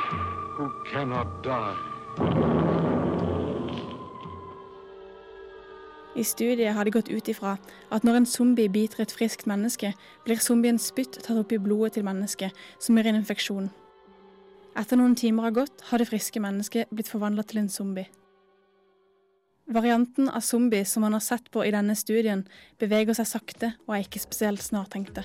who 0.60 0.70
cannot 0.92 1.28
die. 1.44 1.76
I 6.16 6.24
studiet 6.24 6.74
har 6.74 6.84
de 6.84 6.90
gått 6.90 7.08
ut 7.08 7.28
ifra 7.32 7.54
at 7.90 8.04
når 8.04 8.20
en 8.20 8.26
zombie 8.26 8.68
biter 8.68 9.00
et 9.00 9.12
friskt 9.14 9.46
menneske, 9.48 9.94
blir 10.26 10.42
zombiens 10.42 10.90
spytt 10.90 11.20
tatt 11.22 11.38
opp 11.38 11.52
i 11.54 11.60
blodet 11.62 11.94
til 11.96 12.04
mennesket, 12.04 12.52
som 12.78 12.98
gir 12.98 13.08
en 13.08 13.20
infeksjon. 13.22 13.70
Etter 14.76 15.00
noen 15.00 15.16
timer 15.16 15.48
har 15.48 15.56
gått, 15.62 15.86
har 15.88 16.02
det 16.02 16.10
friske 16.10 16.42
mennesket 16.42 16.92
blitt 16.92 17.08
forvandla 17.08 17.46
til 17.46 17.62
en 17.62 17.72
zombie. 17.72 18.10
Varianten 19.70 20.28
av 20.28 20.42
zombie 20.42 20.84
som 20.84 21.06
man 21.06 21.14
har 21.16 21.24
sett 21.24 21.48
på 21.54 21.64
i 21.64 21.72
denne 21.72 21.94
studien, 21.96 22.42
beveger 22.82 23.16
seg 23.16 23.30
sakte 23.30 23.72
og 23.86 23.94
er 23.94 24.04
ikke 24.04 24.22
spesielt 24.22 24.66
snartenkte. 24.66 25.24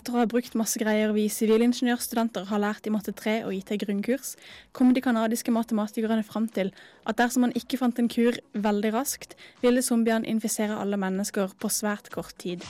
Etter 0.00 0.14
å 0.16 0.20
ha 0.22 0.28
brukt 0.32 0.54
masse 0.56 0.80
greier 0.80 1.10
vi 1.12 1.26
sivilingeniørstudenter 1.28 2.46
har 2.48 2.60
lært 2.62 2.86
i 2.88 2.92
matte 2.94 3.12
3 3.12 3.42
og 3.44 3.52
IT 3.52 3.74
grunnkurs, 3.82 4.30
kom 4.72 4.94
de 4.96 5.02
kanadiske 5.04 5.52
matematikerne 5.52 6.24
fram 6.24 6.46
til 6.48 6.70
at 7.04 7.18
dersom 7.18 7.44
man 7.44 7.52
ikke 7.58 7.76
fant 7.76 8.00
en 8.00 8.08
kur 8.08 8.38
veldig 8.56 8.94
raskt, 8.94 9.34
ville 9.60 9.82
zombiene 9.84 10.24
infisere 10.30 10.78
alle 10.80 10.96
mennesker 10.96 11.52
på 11.60 11.68
svært 11.68 12.08
kort 12.14 12.32
tid. 12.40 12.64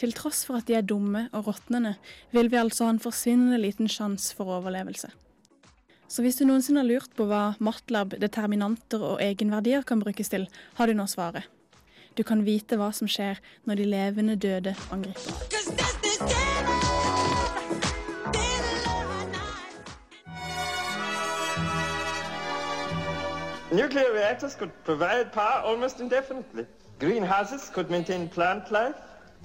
Til 0.00 0.16
tross 0.16 0.40
for 0.48 0.62
at 0.62 0.70
de 0.70 0.78
er 0.78 0.88
dumme 0.88 1.26
og 1.36 1.50
råtnende, 1.50 1.98
vil 2.32 2.48
vi 2.48 2.62
altså 2.62 2.88
ha 2.88 2.96
en 2.96 3.02
forsvinnende 3.04 3.60
liten 3.60 3.92
sjanse 3.92 4.32
for 4.40 4.56
overlevelse. 4.56 5.12
Så 6.08 6.24
hvis 6.24 6.40
du 6.40 6.46
noensinne 6.48 6.80
har 6.80 6.88
lurt 6.88 7.12
på 7.12 7.28
hva 7.28 7.58
MATLAB, 7.60 8.16
determinanter 8.24 9.04
og 9.04 9.20
egenverdier 9.20 9.84
kan 9.84 10.00
brukes 10.00 10.32
til, 10.32 10.48
har 10.80 10.88
du 10.88 10.96
nå 10.96 11.04
svaret. 11.12 11.44
Du 12.16 12.22
kan 12.22 12.44
vite 12.46 12.76
hva 12.76 12.90
som 12.92 13.08
skjer 13.08 13.38
når 13.64 13.74
de 13.74 13.84
levende 13.84 14.36
døde 14.36 14.74
angriper. 14.92 15.58
Nuclear 23.72 24.12
reactors 24.14 24.54
could 24.54 24.70
provide 24.84 25.30
power 25.32 25.62
almost 25.64 26.00
indefinitely. 26.00 26.64
Greenhouses 26.98 27.70
could 27.74 27.90
maintain 27.90 28.28
plant 28.28 28.70
life. 28.70 28.96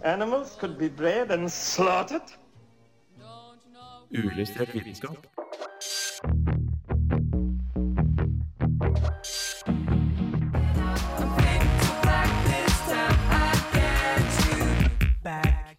Animals 0.04 0.56
could 0.60 0.78
be 0.78 0.90
bred 0.90 1.32
and 1.32 1.50
slaughtered. 1.50 2.22
Uillustrert 4.12 4.74
vitenskap. 4.74 5.18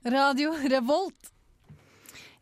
Radio 0.05 0.53
Revolt. 0.53 1.33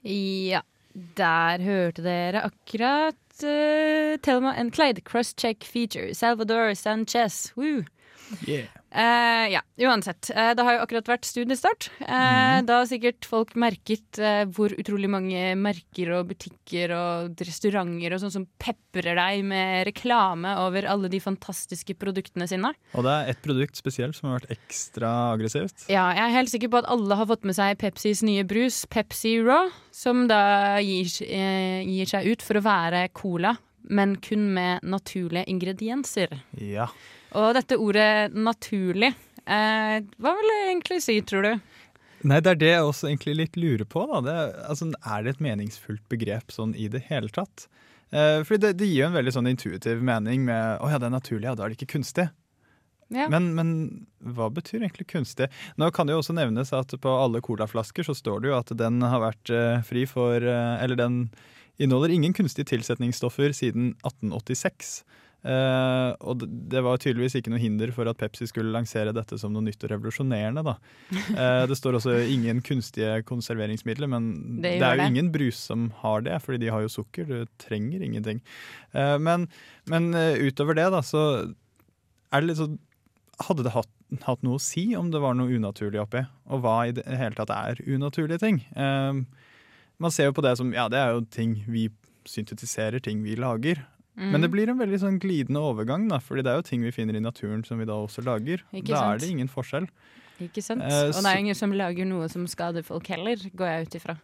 Ja, 0.02 0.62
der 0.92 1.62
hørte 1.62 2.02
dere 2.02 2.42
akkurat 2.48 3.44
uh, 3.44 4.18
Thelma 4.18 4.54
and 4.58 4.74
Clyde, 4.74 5.00
Crosscheck 5.00 5.62
Feature, 5.64 6.14
Salvador 6.14 6.74
Sanchez. 6.74 7.52
Woo. 7.54 7.84
Yeah. 8.46 8.66
Eh, 8.92 9.46
ja, 9.54 9.62
uansett. 9.88 10.28
Uh, 10.36 10.50
det 10.56 10.64
har 10.66 10.76
jo 10.76 10.82
akkurat 10.84 11.06
vært 11.08 11.24
studiestart. 11.24 11.86
Eh, 12.04 12.58
Da 12.68 12.78
har 12.82 12.88
sikkert 12.88 13.24
folk 13.26 13.54
merket 13.56 14.18
hvor 14.52 14.72
utrolig 14.76 15.08
mange 15.10 15.54
merker 15.58 16.10
og 16.18 16.28
butikker 16.30 16.92
og 16.94 17.40
restauranter 17.40 18.12
og 18.14 18.20
sånn 18.22 18.34
som 18.34 18.44
peprer 18.60 19.16
deg 19.16 19.44
med 19.48 19.86
reklame 19.88 20.52
over 20.60 20.86
alle 20.90 21.08
de 21.12 21.20
fantastiske 21.22 21.96
produktene 21.98 22.46
sine. 22.50 22.70
Og 22.94 23.06
det 23.06 23.14
er 23.14 23.32
ett 23.32 23.40
produkt 23.44 23.80
spesielt 23.80 24.16
som 24.18 24.28
har 24.28 24.40
vært 24.40 24.52
ekstra 24.58 25.10
aggressivt. 25.32 25.86
Ja, 25.92 26.10
jeg 26.14 26.24
er 26.26 26.36
helt 26.36 26.52
sikker 26.52 26.72
på 26.72 26.82
at 26.82 26.90
alle 26.92 27.18
har 27.18 27.28
fått 27.30 27.48
med 27.48 27.56
seg 27.58 27.80
Pepsis 27.80 28.22
nye 28.26 28.44
brus, 28.48 28.82
Pepsi 28.92 29.38
Raw, 29.42 29.72
som 29.94 30.26
da 30.30 30.78
gir, 30.84 31.08
gir 31.08 32.12
seg 32.12 32.28
ut 32.28 32.44
for 32.44 32.60
å 32.60 32.64
være 32.68 33.06
cola, 33.16 33.56
men 33.90 34.14
kun 34.22 34.52
med 34.54 34.84
naturlige 34.86 35.48
ingredienser. 35.50 36.36
Ja. 36.60 36.90
Og 37.38 37.54
dette 37.56 37.78
ordet 37.80 38.32
'naturlig', 38.34 39.14
eh, 39.46 39.98
hva 40.20 40.34
vil 40.36 40.50
det 40.52 40.58
egentlig 40.68 41.00
si, 41.02 41.20
tror 41.22 41.42
du? 41.46 41.52
Nei, 42.22 42.38
det 42.40 42.50
er 42.50 42.60
det 42.60 42.70
jeg 42.70 42.82
også 42.86 43.08
egentlig 43.08 43.34
litt 43.36 43.56
lurer 43.58 43.86
på. 43.88 44.04
Da. 44.06 44.20
Det, 44.22 44.36
altså, 44.68 44.92
er 45.02 45.22
det 45.22 45.34
et 45.34 45.42
meningsfullt 45.42 46.04
begrep 46.12 46.52
sånn 46.54 46.74
i 46.78 46.86
det 46.92 47.02
hele 47.08 47.32
tatt? 47.34 47.66
Eh, 48.12 48.44
fordi 48.44 48.60
det, 48.66 48.76
det 48.78 48.86
gir 48.90 49.02
jo 49.02 49.08
en 49.08 49.16
veldig 49.16 49.32
sånn 49.34 49.50
intuitiv 49.50 50.04
mening 50.04 50.44
med 50.46 50.78
å 50.84 50.90
ja, 50.92 51.00
det 51.00 51.08
er 51.08 51.16
naturlig, 51.16 51.48
ja, 51.48 51.56
da 51.56 51.64
er 51.64 51.72
det 51.72 51.80
ikke 51.80 51.96
kunstig. 51.96 52.28
Ja. 53.12 53.26
Men, 53.28 53.50
men 53.56 53.72
hva 54.36 54.48
betyr 54.52 54.80
egentlig 54.80 55.08
kunstig? 55.10 55.50
Nå 55.80 55.90
kan 55.92 56.08
det 56.08 56.14
jo 56.14 56.22
også 56.22 56.36
nevnes 56.36 56.72
at 56.76 56.94
på 57.00 57.16
alle 57.16 57.42
colaflasker 57.44 58.06
så 58.06 58.14
står 58.16 58.40
det 58.40 58.52
jo 58.52 58.56
at 58.56 58.72
den 58.78 59.02
har 59.04 59.20
vært 59.20 59.52
eh, 59.52 59.82
fri 59.84 60.06
for 60.08 60.40
eh, 60.40 60.76
Eller 60.84 60.96
den 60.96 61.26
inneholder 61.76 62.12
ingen 62.14 62.32
kunstige 62.36 62.70
tilsetningsstoffer 62.70 63.52
siden 63.56 63.92
1886. 64.00 65.02
Eh, 65.42 66.10
og 66.22 66.44
det, 66.46 66.82
var 66.86 67.00
tydeligvis 67.02 67.34
ikke 67.38 67.50
noe 67.50 67.62
hinder 67.62 67.90
for 67.94 68.06
at 68.06 68.18
Pepsi 68.20 68.46
skulle 68.46 68.70
lansere 68.74 69.14
dette 69.14 69.38
som 69.40 69.54
noe 69.54 69.64
nytt 69.66 69.82
og 69.82 69.90
revolusjonerende. 69.90 70.62
Da. 70.66 70.76
Uh, 71.34 71.64
det 71.70 71.78
står 71.78 71.98
også 71.98 72.14
ingen 72.30 72.62
kunstige 72.64 73.18
konserveringsmidler, 73.28 74.10
men 74.12 74.30
Det 74.62 74.76
det, 74.78 74.86
er 74.86 74.96
jo 74.96 75.02
det. 75.02 75.10
ingen 75.14 75.32
brus 75.34 75.58
som 75.70 75.90
har 76.02 76.22
det, 76.26 76.38
fordi 76.44 76.62
de 76.64 76.72
har 76.74 76.84
jo 76.84 76.94
sukker. 76.94 77.26
Du 77.26 77.50
trenger 77.62 78.04
ingenting. 78.06 78.42
Uh, 78.94 79.18
men, 79.18 79.48
men 79.90 80.12
utover 80.14 80.78
det, 80.78 80.88
da, 80.94 81.02
så 81.02 81.24
er 82.32 82.40
det 82.40 82.48
litt 82.52 82.62
sånn 82.62 82.80
Hadde 83.42 83.64
det 83.64 83.72
hatt, 83.74 83.88
hatt 84.22 84.42
noe 84.44 84.58
å 84.58 84.62
si 84.62 84.82
om 84.94 85.08
det 85.10 85.18
var 85.18 85.32
noe 85.34 85.50
unaturlig 85.50 85.98
oppi? 85.98 86.20
Og 86.52 86.60
hva 86.62 86.74
i 86.86 86.92
det 86.94 87.02
hele 87.08 87.34
tatt 87.34 87.50
er 87.50 87.80
unaturlige 87.88 88.38
ting? 88.38 88.60
Man 88.76 90.14
ser 90.14 90.28
jo 90.28 90.34
på 90.36 90.44
det 90.44 90.52
som 90.60 90.70
Ja, 90.76 90.84
det 90.92 91.00
er 91.00 91.16
jo 91.16 91.24
ting 91.32 91.56
vi 91.66 91.88
syntetiserer, 92.28 93.02
ting 93.02 93.24
vi 93.24 93.34
lager. 93.40 93.80
Mm. 94.16 94.30
Men 94.34 94.40
det 94.44 94.50
blir 94.52 94.68
en 94.68 94.78
veldig 94.78 94.98
sånn 95.00 95.18
glidende 95.22 95.60
overgang, 95.64 96.08
da, 96.10 96.18
fordi 96.20 96.42
det 96.44 96.50
er 96.52 96.58
jo 96.60 96.66
ting 96.68 96.82
vi 96.84 96.90
finner 96.92 97.16
i 97.16 97.22
naturen 97.24 97.62
som 97.64 97.78
vi 97.80 97.86
da 97.88 97.94
også 97.96 98.20
lager. 98.26 98.60
Ikke 98.72 98.92
da 98.92 98.98
sant? 98.98 99.14
er 99.14 99.22
det 99.24 99.30
ingen 99.32 99.48
forskjell. 99.48 99.86
Ikke 100.42 100.62
sant? 100.64 100.82
Eh, 100.82 101.08
Og 101.12 101.22
det 101.22 101.30
er 101.32 101.38
ingen 101.40 101.54
som 101.56 101.72
lager 101.72 102.04
noe 102.08 102.28
som 102.28 102.44
skader 102.50 102.82
folk 102.84 103.06
heller, 103.08 103.36
går 103.56 103.66
jeg 103.72 103.86
ut 103.88 103.96
ifra. 104.02 104.18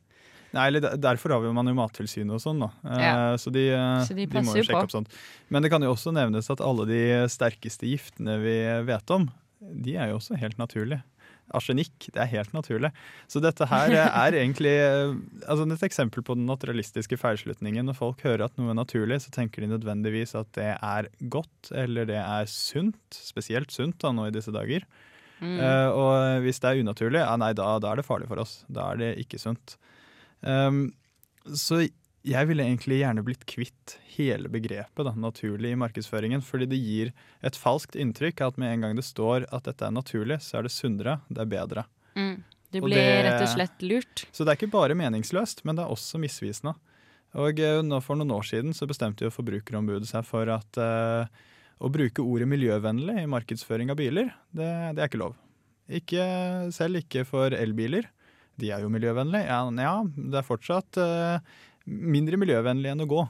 Nei, 0.52 0.66
eller 0.70 0.96
Derfor 0.96 1.30
har 1.36 1.52
man 1.52 1.66
jo 1.68 1.74
Mattilsynet 1.76 2.32
og 2.32 2.40
sånn, 2.40 2.60
da. 2.60 2.70
Eh, 2.84 3.00
Ja. 3.04 3.36
Så, 3.36 3.52
de, 3.52 3.68
eh, 3.70 4.04
Så 4.04 4.14
de 4.16 4.26
må 4.26 4.32
passer 4.32 4.58
jo 4.58 4.62
jo 4.62 4.68
sjekke 4.68 4.80
på. 4.80 4.84
opp 4.84 4.90
sånt. 4.90 5.08
Men 5.50 5.62
det 5.62 5.70
kan 5.70 5.82
jo 5.82 5.92
også 5.92 6.12
nevnes 6.12 6.50
at 6.50 6.60
alle 6.60 6.86
de 6.86 7.02
sterkeste 7.28 7.84
giftene 7.88 8.38
vi 8.42 8.56
vet 8.84 9.10
om, 9.10 9.30
de 9.60 9.96
er 9.96 10.08
jo 10.10 10.16
også 10.18 10.36
helt 10.38 10.56
naturlige. 10.58 11.02
Arsenikk, 11.56 12.08
det 12.14 12.20
er 12.22 12.30
helt 12.32 12.54
naturlig. 12.56 12.90
Så 13.30 13.40
dette 13.44 13.66
her 13.70 13.94
er 13.94 14.36
egentlig 14.40 14.74
eh, 14.82 15.14
altså 15.48 15.66
et 15.68 15.84
eksempel 15.88 16.24
på 16.26 16.36
den 16.38 16.48
naturalistiske 16.48 17.18
feilslutningen. 17.20 17.88
Når 17.88 17.98
folk 17.98 18.24
hører 18.26 18.46
at 18.48 18.56
noe 18.60 18.72
er 18.74 18.80
naturlig, 18.80 19.20
så 19.24 19.32
tenker 19.34 19.64
de 19.64 19.72
nødvendigvis 19.72 20.36
at 20.38 20.50
det 20.58 20.72
er 20.76 21.10
godt, 21.32 21.72
eller 21.72 22.08
det 22.08 22.20
er 22.20 22.50
sunt. 22.52 23.00
Spesielt 23.14 23.74
sunt 23.74 24.00
da, 24.02 24.12
nå 24.14 24.28
i 24.28 24.34
disse 24.34 24.54
dager. 24.54 24.86
Mm. 25.38 25.58
Uh, 25.62 25.88
og 25.94 26.44
hvis 26.44 26.58
det 26.62 26.70
er 26.70 26.82
unaturlig, 26.82 27.22
ja, 27.22 27.34
nei, 27.38 27.52
da, 27.56 27.76
da 27.82 27.92
er 27.92 28.00
det 28.00 28.08
farlig 28.08 28.28
for 28.30 28.42
oss. 28.42 28.62
Da 28.66 28.90
er 28.92 29.02
det 29.02 29.12
ikke 29.22 29.40
sunt. 29.40 29.76
Um, 30.42 30.88
så 31.48 31.84
jeg 32.26 32.48
ville 32.48 32.64
egentlig 32.66 32.98
gjerne 33.00 33.22
blitt 33.24 33.44
kvitt 33.48 33.96
hele 34.16 34.50
begrepet 34.50 35.06
da, 35.06 35.12
naturlig 35.14 35.72
i 35.72 35.78
markedsføringen, 35.78 36.42
fordi 36.44 36.66
det 36.70 36.80
gir 36.80 37.12
et 37.46 37.56
falskt 37.56 37.96
inntrykk 37.98 38.42
av 38.42 38.52
at 38.52 38.60
med 38.60 38.72
en 38.72 38.86
gang 38.86 38.98
det 38.98 39.06
står 39.06 39.46
at 39.54 39.68
dette 39.68 39.86
er 39.86 39.94
naturlig, 39.94 40.40
så 40.44 40.58
er 40.58 40.66
det 40.66 40.74
sunnere, 40.74 41.20
det 41.30 41.44
er 41.44 41.52
bedre. 41.52 41.86
Mm. 42.18 42.42
Du 42.74 42.80
blir 42.82 42.98
det- 42.98 43.24
rett 43.24 43.42
og 43.42 43.48
slett 43.54 43.82
lurt. 43.82 44.26
Så 44.32 44.44
det 44.44 44.52
er 44.52 44.58
ikke 44.58 44.74
bare 44.74 44.98
meningsløst, 44.98 45.64
men 45.64 45.76
det 45.76 45.84
er 45.84 45.94
også 45.94 46.20
misvisende. 46.20 46.74
Og 47.34 47.60
eh, 47.60 47.82
nå 47.82 48.00
For 48.02 48.16
noen 48.16 48.32
år 48.32 48.44
siden 48.44 48.74
så 48.74 48.88
bestemte 48.88 49.24
jo 49.24 49.30
Forbrukerombudet 49.30 50.08
seg 50.08 50.24
for 50.24 50.48
at 50.48 50.78
uh, 50.80 51.28
å 51.78 51.90
bruke 51.92 52.24
ordet 52.24 52.48
miljøvennlig 52.48 53.22
i 53.22 53.30
markedsføring 53.30 53.90
av 53.92 53.96
biler, 54.00 54.32
det, 54.50 54.68
det 54.96 55.02
er 55.02 55.10
ikke 55.10 55.22
lov. 55.22 55.36
Ikke, 55.88 56.24
selv 56.74 57.00
ikke 57.00 57.24
for 57.24 57.54
elbiler. 57.54 58.08
De 58.58 58.72
er 58.74 58.82
jo 58.82 58.90
miljøvennlige. 58.92 59.46
Ja, 59.46 59.62
ja 59.70 59.94
det 60.04 60.40
er 60.40 60.46
fortsatt 60.46 60.98
eh, 61.00 61.38
mindre 61.88 62.38
miljøvennlig 62.40 62.92
enn 62.92 63.04
å 63.04 63.08
gå. 63.10 63.26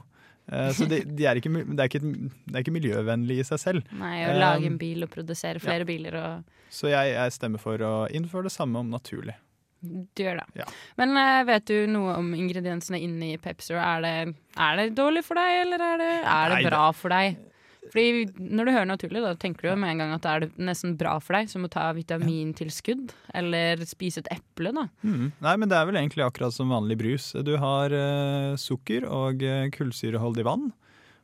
Eh, 0.51 0.69
så 0.75 0.87
det, 0.89 1.03
de 1.17 1.27
er 1.29 1.39
ikke, 1.39 1.51
det, 1.61 1.79
er 1.83 1.89
ikke, 1.91 2.01
det 2.01 2.55
er 2.55 2.63
ikke 2.63 2.73
miljøvennlig 2.75 3.39
i 3.41 3.45
seg 3.47 3.61
selv. 3.61 3.91
Nei, 3.99 4.15
å 4.25 4.31
Eh, 4.33 4.39
lage 4.41 4.69
en 4.69 4.79
bil 4.81 5.05
og 5.05 5.11
produsere 5.13 5.61
flere 5.63 5.85
biler 5.85 6.17
og 6.19 6.55
Så 6.73 6.89
jeg, 6.91 7.13
jeg 7.15 7.35
stemmer 7.35 7.61
for 7.61 7.81
å 7.85 7.93
innføre 8.13 8.49
det 8.49 8.55
samme 8.55 8.81
om 8.81 8.89
naturlig. 8.93 9.35
Du 9.81 10.21
gjør 10.21 10.41
det. 10.41 10.47
Ja. 10.59 10.65
Men 10.99 11.15
eh, 11.17 11.43
vet 11.47 11.69
du 11.69 11.85
noe 11.87 12.17
om 12.19 12.33
ingrediensene 12.35 12.99
inni 12.99 13.37
Pepsi? 13.39 13.77
Er 13.79 14.01
det, 14.03 14.15
er 14.59 14.81
det 14.81 14.89
dårlig 14.97 15.23
for 15.23 15.39
deg, 15.39 15.61
eller 15.63 15.85
er 15.93 16.01
det, 16.01 16.09
er 16.19 16.51
det 16.51 16.57
Nei, 16.59 16.65
bra 16.67 16.81
for 16.97 17.15
deg? 17.15 17.37
Fordi 17.87 18.27
Når 18.35 18.67
du 18.67 18.71
hører 18.73 18.89
naturlig, 18.89 19.21
da 19.23 19.35
tenker 19.39 19.65
du 19.65 19.69
jo 19.71 19.77
med 19.79 19.93
en 19.93 20.01
gang 20.03 20.11
at 20.13 20.25
det 20.25 20.33
er 20.33 20.65
nesten 20.69 20.97
bra 20.99 21.15
for 21.23 21.37
deg, 21.37 21.49
som 21.51 21.65
å 21.65 21.71
ta 21.71 21.87
vitamintilskudd 21.95 23.13
eller 23.39 23.81
spise 23.87 24.21
et 24.23 24.29
eple. 24.35 24.73
da. 24.75 24.85
Mm. 25.01 25.31
Nei, 25.39 25.55
men 25.55 25.71
det 25.71 25.77
er 25.77 25.87
vel 25.89 25.99
egentlig 26.01 26.25
akkurat 26.27 26.53
som 26.53 26.73
vanlig 26.73 26.99
brus. 26.99 27.31
Du 27.45 27.55
har 27.61 27.95
eh, 27.95 28.57
sukker 28.59 29.07
og 29.07 29.45
eh, 29.45 29.69
kullsyreholdig 29.73 30.45
vann. 30.47 30.69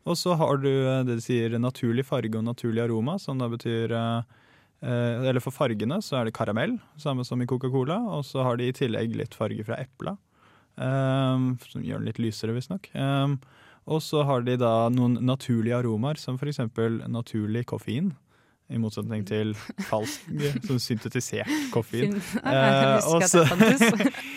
Og 0.06 0.18
så 0.18 0.38
har 0.40 0.62
du 0.64 0.72
eh, 0.72 1.04
det 1.06 1.20
de 1.20 1.26
sier 1.26 1.58
naturlig 1.60 2.06
farge 2.08 2.40
og 2.40 2.48
naturlig 2.48 2.86
aroma, 2.86 3.18
som 3.22 3.42
da 3.42 3.50
betyr 3.52 3.94
eh, 3.94 4.40
eh, 4.86 5.28
Eller 5.30 5.44
for 5.44 5.54
fargene 5.54 6.00
så 6.06 6.22
er 6.22 6.30
det 6.30 6.38
karamell, 6.38 6.78
samme 7.02 7.28
som 7.28 7.44
i 7.44 7.50
Coca-Cola. 7.50 8.00
Og 8.16 8.26
så 8.26 8.48
har 8.48 8.58
de 8.62 8.72
i 8.72 8.78
tillegg 8.80 9.18
litt 9.20 9.38
farge 9.38 9.68
fra 9.68 9.78
epla, 9.84 10.16
eh, 10.80 11.46
som 11.68 11.86
gjør 11.86 12.02
den 12.02 12.10
litt 12.10 12.24
lysere, 12.24 12.56
visstnok. 12.58 12.90
Um, 12.96 13.38
og 13.86 14.02
så 14.02 14.24
har 14.26 14.42
de 14.46 14.56
da 14.58 14.88
noen 14.90 15.20
naturlige 15.26 15.78
aromaer, 15.78 16.18
som 16.18 16.38
f.eks. 16.40 16.60
naturlig 17.12 17.66
koffein. 17.70 18.14
I 18.66 18.80
motsetning 18.82 19.22
til 19.30 19.52
falsk, 19.86 20.24
sånn 20.66 20.80
syntetisert 20.82 21.52
koffein. 21.70 22.16
Det 22.18 22.24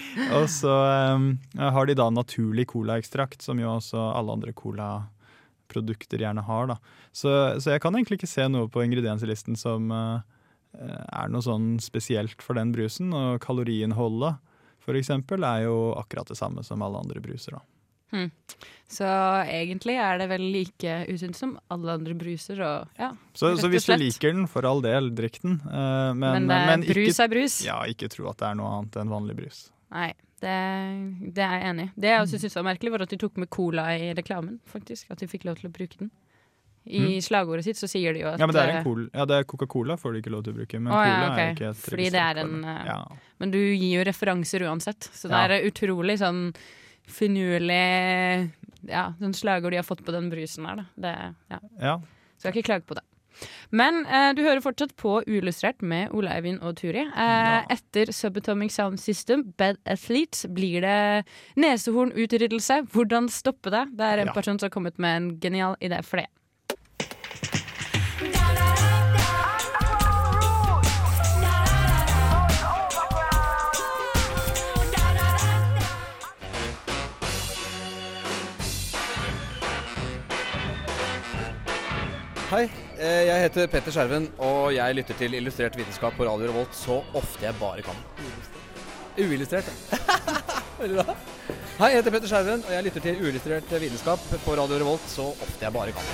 og 0.36 0.48
så- 0.52 0.74
um, 1.16 1.30
har 1.56 1.88
de 1.88 1.94
da 1.96 2.10
naturlig 2.12 2.66
colaekstrakt, 2.68 3.40
som 3.40 3.56
jo 3.62 3.70
også 3.78 3.96
alle 4.18 4.34
andre 4.36 4.52
colaprodukter 4.52 6.20
gjerne 6.20 6.44
har. 6.44 6.74
Så, 7.12 7.32
så 7.60 7.72
jeg 7.72 7.80
kan 7.80 7.96
egentlig 7.96 8.18
ikke 8.20 8.28
se 8.28 8.44
noe 8.52 8.68
på 8.68 8.84
ingredienslisten 8.84 9.56
som 9.56 9.88
uh, 9.96 10.20
er 10.76 11.32
noe 11.32 11.40
sånn 11.44 11.78
spesielt 11.80 12.44
for 12.44 12.58
den 12.60 12.72
brusen. 12.76 13.08
Og 13.16 13.40
kaloriinnholdet 13.44 14.36
for 14.84 14.96
eksempel 14.96 15.44
er 15.44 15.66
jo 15.66 15.94
akkurat 16.00 16.28
det 16.28 16.36
samme 16.38 16.60
som 16.64 16.84
alle 16.84 17.00
andre 17.00 17.20
bruser. 17.24 17.56
da. 17.56 17.64
Hmm. 18.10 18.30
Så 18.88 19.04
egentlig 19.44 19.98
er 20.00 20.16
det 20.22 20.28
vel 20.30 20.40
like 20.52 20.92
usunt 21.12 21.36
som 21.36 21.58
alle 21.70 21.92
andre 21.98 22.14
bruser. 22.16 22.60
Og, 22.64 22.88
ja, 22.98 23.10
Så, 23.36 23.50
rett 23.52 23.60
så 23.60 23.68
hvis 23.68 23.84
du 23.84 23.92
liker 24.00 24.32
den, 24.32 24.46
for 24.48 24.64
all 24.64 24.80
del, 24.80 25.10
drikk 25.14 25.42
den. 25.42 25.58
Uh, 25.66 26.14
men, 26.16 26.46
Men 26.46 26.50
er- 26.50 26.66
men 26.70 26.82
ikke, 26.86 26.94
brus 26.94 27.20
er 27.20 27.28
brus. 27.28 27.58
Ja, 27.66 27.82
ikke 27.84 28.08
tro 28.08 28.30
at 28.30 28.38
det 28.40 28.48
er 28.48 28.54
noe 28.56 28.70
annet 28.78 28.96
enn 28.96 29.12
vanlig 29.12 29.36
brus. 29.36 29.66
Nei, 29.92 30.14
det, 30.40 30.54
det 31.34 31.44
er 31.44 31.58
jeg 31.60 31.68
enig 31.74 31.84
i. 31.88 31.92
Det 32.00 32.08
jeg 32.14 32.22
også 32.24 32.38
syntes 32.40 32.56
var 32.56 32.66
merkelig, 32.70 32.92
var 32.94 33.02
at 33.04 33.12
de 33.12 33.16
tok 33.20 33.36
med 33.44 33.50
cola 33.50 33.84
i 33.98 34.08
reklamen. 34.16 34.58
faktisk, 34.72 35.10
At 35.10 35.18
de 35.20 35.26
fikk 35.28 35.44
lov 35.44 35.60
til 35.60 35.68
å 35.68 35.72
bruke 35.76 35.98
den. 35.98 36.10
I 36.88 37.00
Mm. 37.04 37.20
slagordet 37.20 37.64
sitt 37.64 37.76
så 37.76 37.84
sier 37.90 38.14
de 38.14 38.20
jo 38.22 38.28
at 38.30 38.38
Ja, 38.40 38.46
men 38.46 38.54
det 38.54 38.62
er 38.64 38.78
eh, 38.80 39.08
ja, 39.12 39.24
er 39.36 39.44
Coca-Cola 39.44 39.98
får 40.00 40.14
de 40.14 40.20
ikke 40.22 40.30
lov 40.32 40.44
til 40.44 40.54
å 40.54 40.56
bruke, 40.56 40.78
men 40.80 40.90
Å, 40.94 41.00
ja, 41.04 41.16
cola 41.20 41.26
ok. 41.34 41.38
er 41.42 41.50
ikke 41.52 41.68
et 41.68 41.76
Fordi 41.84 42.06
det 42.14 42.22
er 42.22 42.38
en 42.40 42.64
eh, 42.64 42.84
ja. 42.86 43.04
Men 43.38 43.50
du 43.52 43.58
gir 43.58 43.98
jo 43.98 44.04
referanser 44.08 44.64
uansett, 44.64 45.00
så 45.12 45.28
det 45.28 45.36
Ja. 45.36 45.58
er 45.58 45.68
utrolig 45.68 46.16
sånn 46.22 46.54
finurlig 47.08 48.50
Ja, 48.88 49.08
sånn 49.18 49.34
slagord 49.36 49.72
de 49.74 49.80
har 49.80 49.86
fått 49.86 50.04
på 50.06 50.14
den 50.14 50.30
brusen 50.32 50.66
her. 50.68 50.84
Det, 50.96 51.14
ja. 51.50 51.58
ja. 51.82 51.94
Skal 52.38 52.54
ikke 52.54 52.68
klage 52.70 52.86
på 52.88 52.94
det. 52.98 53.02
Men 53.70 54.00
eh, 54.06 54.32
du 54.34 54.40
hører 54.42 54.62
fortsatt 54.64 54.94
på 54.98 55.18
Uillustrert 55.28 55.82
med 55.86 56.10
Ole 56.16 56.30
Eivind 56.34 56.62
og 56.66 56.74
Turi. 56.80 57.04
Eh, 57.06 57.58
Etter 57.74 58.10
Subatomic 58.14 58.72
Sound 58.74 58.98
System, 59.02 59.44
Bad 59.58 59.78
Athletes, 59.86 60.46
blir 60.50 60.82
det 60.82 61.26
nesehornutryddelse. 61.60 62.80
Hvordan 62.94 63.28
stoppe 63.30 63.70
det? 63.74 63.84
Det 63.98 64.08
er 64.08 64.18
en 64.24 64.26
Ja. 64.28 64.32
person 64.34 64.58
som 64.58 64.66
har 64.66 64.74
kommet 64.74 64.98
med 64.98 65.16
en 65.16 65.28
genial 65.40 65.76
idé 65.80 66.02
for 66.04 66.18
det. 66.18 66.26
Hei, 82.48 82.62
eh, 82.96 83.26
jeg 83.28 83.42
heter 83.44 83.66
Petter 83.68 83.92
Skjerven, 83.92 84.24
og 84.40 84.70
jeg 84.72 84.94
lytter 84.96 85.16
til 85.20 85.34
Illustrert 85.36 85.74
vitenskap 85.76 86.14
på 86.16 86.24
Radio 86.24 86.46
Revolt 86.48 86.72
så 86.72 86.94
ofte 87.12 87.44
jeg 87.44 87.52
bare 87.60 87.84
kan. 87.84 87.98
Uillustrert. 89.20 89.68
Veldig 90.78 90.96
bra. 91.02 91.16
Hei, 91.82 91.90
jeg 91.92 91.98
heter 92.00 92.14
Petter 92.16 92.32
Skjerven, 92.32 92.64
og 92.64 92.72
jeg 92.72 92.86
lytter 92.88 93.04
til 93.04 93.20
Uillustrert 93.20 93.76
vitenskap 93.84 94.24
på 94.46 94.56
Radio 94.56 94.80
Revolt 94.80 95.04
så 95.12 95.28
ofte 95.36 95.60
jeg 95.60 95.76
bare 95.76 95.92
kan. 95.92 96.08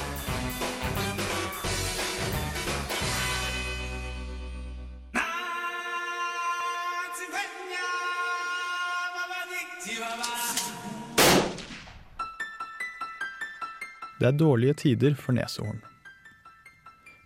Det 14.18 14.32
er 14.32 14.38
dårlige 14.38 14.80
tider 14.82 15.14
for 15.14 15.38
neshorn. 15.38 15.84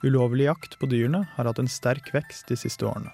Ulovlig 0.02 0.44
jakt 0.44 0.78
på 0.78 0.87
dyrene 0.87 1.24
har 1.34 1.48
hatt 1.48 1.58
en 1.58 1.70
sterk 1.70 2.12
vekst 2.14 2.46
de 2.48 2.56
siste 2.56 2.87
årene. 2.87 3.11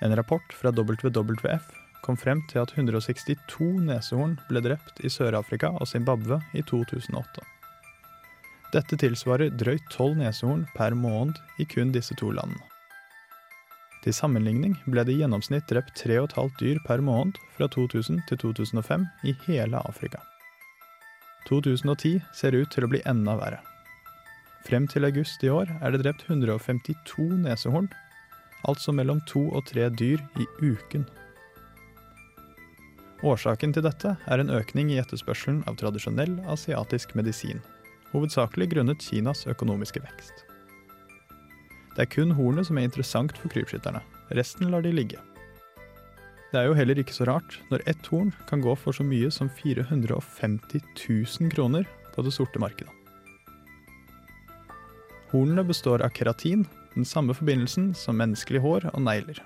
En 0.00 0.14
rapport 0.16 0.52
fra 0.56 0.72
WWF 0.72 1.66
kom 2.04 2.16
frem 2.16 2.40
til 2.48 2.62
at 2.62 2.72
162 2.76 3.66
neshorn 3.84 4.38
ble 4.48 4.62
drept 4.64 5.00
i 5.04 5.10
Sør-Afrika 5.12 5.72
og 5.76 5.88
Zimbabwe 5.88 6.40
i 6.56 6.64
2008. 6.64 7.44
Dette 8.74 8.98
tilsvarer 8.98 9.52
drøyt 9.54 9.84
tolv 9.92 10.16
neshorn 10.18 10.64
per 10.74 10.96
måned 10.98 11.36
i 11.60 11.68
kun 11.68 11.92
disse 11.94 12.16
to 12.20 12.32
landene. 12.32 12.64
Til 14.04 14.12
sammenligning 14.12 14.74
ble 14.84 15.04
det 15.04 15.14
i 15.14 15.20
gjennomsnitt 15.22 15.68
drept 15.70 15.96
3,5 16.00 16.56
dyr 16.60 16.80
per 16.84 17.00
måned 17.04 17.38
fra 17.56 17.68
2000 17.72 18.24
til 18.28 18.40
2005 18.42 19.06
i 19.24 19.36
hele 19.46 19.80
Afrika. 19.84 20.20
2010 21.48 22.18
ser 22.32 22.56
ut 22.56 22.72
til 22.72 22.84
å 22.84 22.92
bli 22.92 23.00
enda 23.08 23.36
verre. 23.40 23.62
Frem 24.64 24.86
til 24.88 25.04
august 25.04 25.42
i 25.44 25.50
år 25.52 25.68
er 25.84 25.92
det 25.92 26.04
drept 26.04 26.24
152 26.24 27.26
nesehorn, 27.42 27.90
altså 28.64 28.94
mellom 28.96 29.20
to 29.28 29.42
og 29.52 29.66
tre 29.68 29.90
dyr 29.92 30.22
i 30.40 30.46
uken. 30.64 31.04
Årsaken 33.24 33.74
til 33.76 33.84
dette 33.84 34.14
er 34.24 34.40
en 34.40 34.52
økning 34.52 34.90
i 34.92 34.98
etterspørselen 35.00 35.62
av 35.68 35.76
tradisjonell 35.80 36.38
asiatisk 36.52 37.12
medisin, 37.16 37.60
hovedsakelig 38.12 38.70
grunnet 38.72 39.04
Kinas 39.04 39.44
økonomiske 39.52 40.00
vekst. 40.04 40.44
Det 41.94 42.06
er 42.06 42.10
kun 42.10 42.34
hornet 42.34 42.68
som 42.68 42.80
er 42.80 42.88
interessant 42.88 43.36
for 43.38 43.52
krypskytterne, 43.52 44.00
resten 44.34 44.72
lar 44.72 44.84
de 44.84 44.96
ligge. 44.96 45.20
Det 46.50 46.62
er 46.62 46.68
jo 46.70 46.76
heller 46.78 46.98
ikke 47.00 47.16
så 47.16 47.28
rart 47.28 47.60
når 47.68 47.84
ett 47.90 48.12
horn 48.12 48.32
kan 48.48 48.64
gå 48.64 48.72
for 48.80 48.96
så 48.96 49.04
mye 49.04 49.28
som 49.34 49.52
450 49.60 50.80
000 51.04 51.52
kroner 51.52 51.88
på 52.14 52.24
det 52.24 52.32
sorte 52.32 52.62
markedet. 52.62 53.03
Hornene 55.34 55.64
består 55.66 55.98
av 56.06 56.12
keratin, 56.14 56.60
den 56.94 57.02
samme 57.02 57.34
forbindelsen 57.34 57.88
som 57.98 58.20
menneskelig 58.20 58.60
hår 58.62 58.84
og 58.92 59.00
negler. 59.02 59.40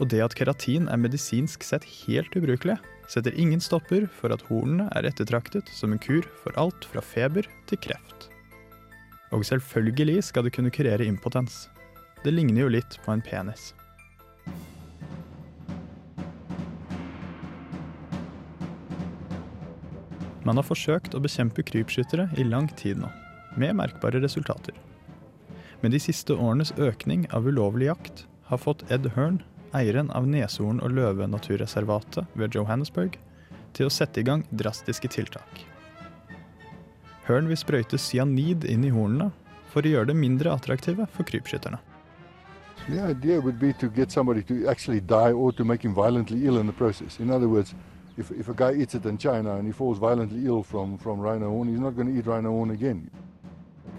Og 0.00 0.08
det 0.08 0.22
at 0.24 0.36
keratin 0.38 0.86
er 0.88 0.96
medisinsk 0.96 1.60
sett 1.60 1.84
helt 2.06 2.32
ubrukelig, 2.32 2.78
setter 3.12 3.36
ingen 3.36 3.60
stopper 3.60 4.06
for 4.08 4.32
at 4.32 4.46
hornene 4.48 4.86
er 4.96 5.10
ettertraktet 5.10 5.68
som 5.76 5.92
en 5.92 6.00
kur 6.00 6.24
for 6.40 6.56
alt 6.56 6.88
fra 6.88 7.04
feber 7.04 7.44
til 7.68 7.82
kreft. 7.84 8.30
Og 9.36 9.44
selvfølgelig 9.44 10.24
skal 10.24 10.48
det 10.48 10.54
kunne 10.56 10.72
kurere 10.72 11.04
impotens. 11.04 11.66
Det 12.24 12.32
ligner 12.32 12.64
jo 12.64 12.72
litt 12.78 12.96
på 13.04 13.12
en 13.12 13.20
penis. 13.20 13.74
Man 20.48 20.56
har 20.56 20.64
forsøkt 20.64 21.12
å 21.12 21.20
bekjempe 21.20 21.60
krypskyttere 21.66 22.30
i 22.40 22.48
lang 22.48 22.72
tid 22.80 23.04
nå, 23.04 23.12
med 23.56 23.76
merkbare 23.76 24.20
resultater. 24.22 24.74
Med 25.80 25.92
de 25.92 26.00
siste 26.00 26.34
årenes 26.34 26.72
økning 26.78 27.26
av 27.36 27.46
ulovlig 27.46 27.90
jakt 27.90 28.26
har 28.48 28.60
fått 28.62 28.84
Ed 28.90 29.10
Hearn, 29.16 29.42
eieren 29.76 30.10
av 30.10 30.26
Neshorn- 30.26 30.80
og 30.80 30.94
Løve-naturreservatet 30.96 32.26
ved 32.34 32.54
Johannesburg, 32.54 33.18
til 33.76 33.88
å 33.88 33.92
sette 33.92 34.22
i 34.22 34.26
gang 34.26 34.46
drastiske 34.50 35.10
tiltak. 35.12 35.66
Hearn 37.26 37.50
vil 37.50 37.58
sprøyte 37.58 37.98
cyanid 37.98 38.64
inn 38.64 38.86
i 38.86 38.94
hornene 38.94 39.32
for 39.72 39.84
å 39.84 39.92
gjøre 39.92 40.12
det 40.12 40.16
mindre 40.16 40.54
attraktive 40.54 41.08
for 41.12 41.28
krypskytterne. 41.28 41.80
The 42.88 43.00
idea 43.02 43.40
would 43.40 43.58
be 43.58 43.72
to 43.74 43.88
get 43.88 44.12
somebody 44.12 44.42
to 44.44 44.68
actually 44.70 45.00
die 45.00 45.32
or 45.32 45.52
to 45.52 45.64
make 45.64 45.82
him 45.82 45.92
violently 45.92 46.46
ill 46.46 46.58
in 46.58 46.66
the 46.66 46.72
process. 46.72 47.18
In 47.18 47.30
other 47.30 47.48
words, 47.48 47.74
if, 48.16 48.30
if 48.30 48.48
a 48.48 48.54
guy 48.54 48.74
eats 48.74 48.94
it 48.94 49.04
in 49.04 49.18
China 49.18 49.56
and 49.56 49.66
he 49.66 49.72
falls 49.72 49.98
violently 49.98 50.46
ill 50.46 50.62
from, 50.62 50.96
from 50.98 51.20
rhino 51.20 51.50
horn, 51.50 51.68
he's 51.68 51.80
not 51.80 51.96
going 51.96 52.06
to 52.06 52.16
eat 52.16 52.26
rhino 52.26 52.50
horn 52.50 52.70
again. 52.70 53.10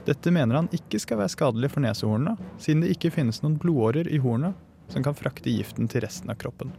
Dette 0.07 0.31
mener 0.31 0.55
han 0.55 0.69
ikke 0.71 1.01
skal 1.03 1.19
være 1.19 1.33
skadelig 1.33 1.73
for 1.73 1.83
nesehornene, 1.83 2.37
siden 2.63 2.85
det 2.85 2.93
ikke 2.95 3.11
finnes 3.11 3.41
noen 3.43 3.57
blodårer 3.59 4.07
i 4.07 4.21
hornet 4.23 4.55
som 4.87 5.03
kan 5.03 5.15
frakte 5.17 5.51
giften 5.51 5.89
til 5.91 6.05
resten 6.05 6.31
av 6.31 6.37
kroppen. 6.39 6.71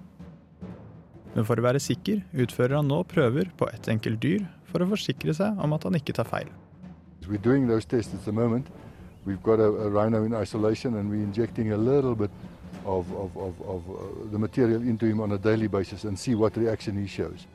Men 1.35 1.45
for 1.45 1.61
å 1.61 1.65
være 1.67 1.83
sikker 1.83 2.23
utfører 2.33 2.79
han 2.79 2.89
nå 2.89 3.03
prøver 3.11 3.51
på 3.61 3.69
ett 3.69 3.91
enkelt 3.93 4.23
dyr 4.23 4.47
for 4.71 4.81
å 4.81 4.89
forsikre 4.95 5.35
seg 5.37 5.61
om 5.61 5.77
at 5.77 5.85
han 5.85 5.99
ikke 5.99 6.17
tar 6.17 6.29
feil. 6.29 6.49
We're 7.29 7.43
doing 7.45 7.69
those 7.69 7.85
tests 7.85 8.15
at 8.15 8.25
the 8.25 8.33
moment. 8.33 8.67
We've 9.27 9.43
got 9.43 9.61
a, 9.61 9.69
a 9.85 9.91
rhino 9.91 10.25
in 10.25 10.33
isolation 10.33 10.97
and 10.97 11.11
we're 11.11 11.23
injecting 11.23 11.73
a 11.73 11.77
little 11.77 12.15
bit 12.15 12.31
of, 12.87 13.13
of, 13.13 13.37
of, 13.37 13.61
of 13.61 13.91
uh, 13.91 14.31
the 14.33 14.39
material 14.39 14.81
into 14.81 15.05
him 15.05 15.21
on 15.21 15.33
a 15.33 15.39
daily 15.39 15.69
basis 15.69 16.05
and 16.05 16.19
see 16.19 16.35
what 16.35 16.57
reaction 16.57 16.97
he 16.97 17.07
shows. 17.07 17.47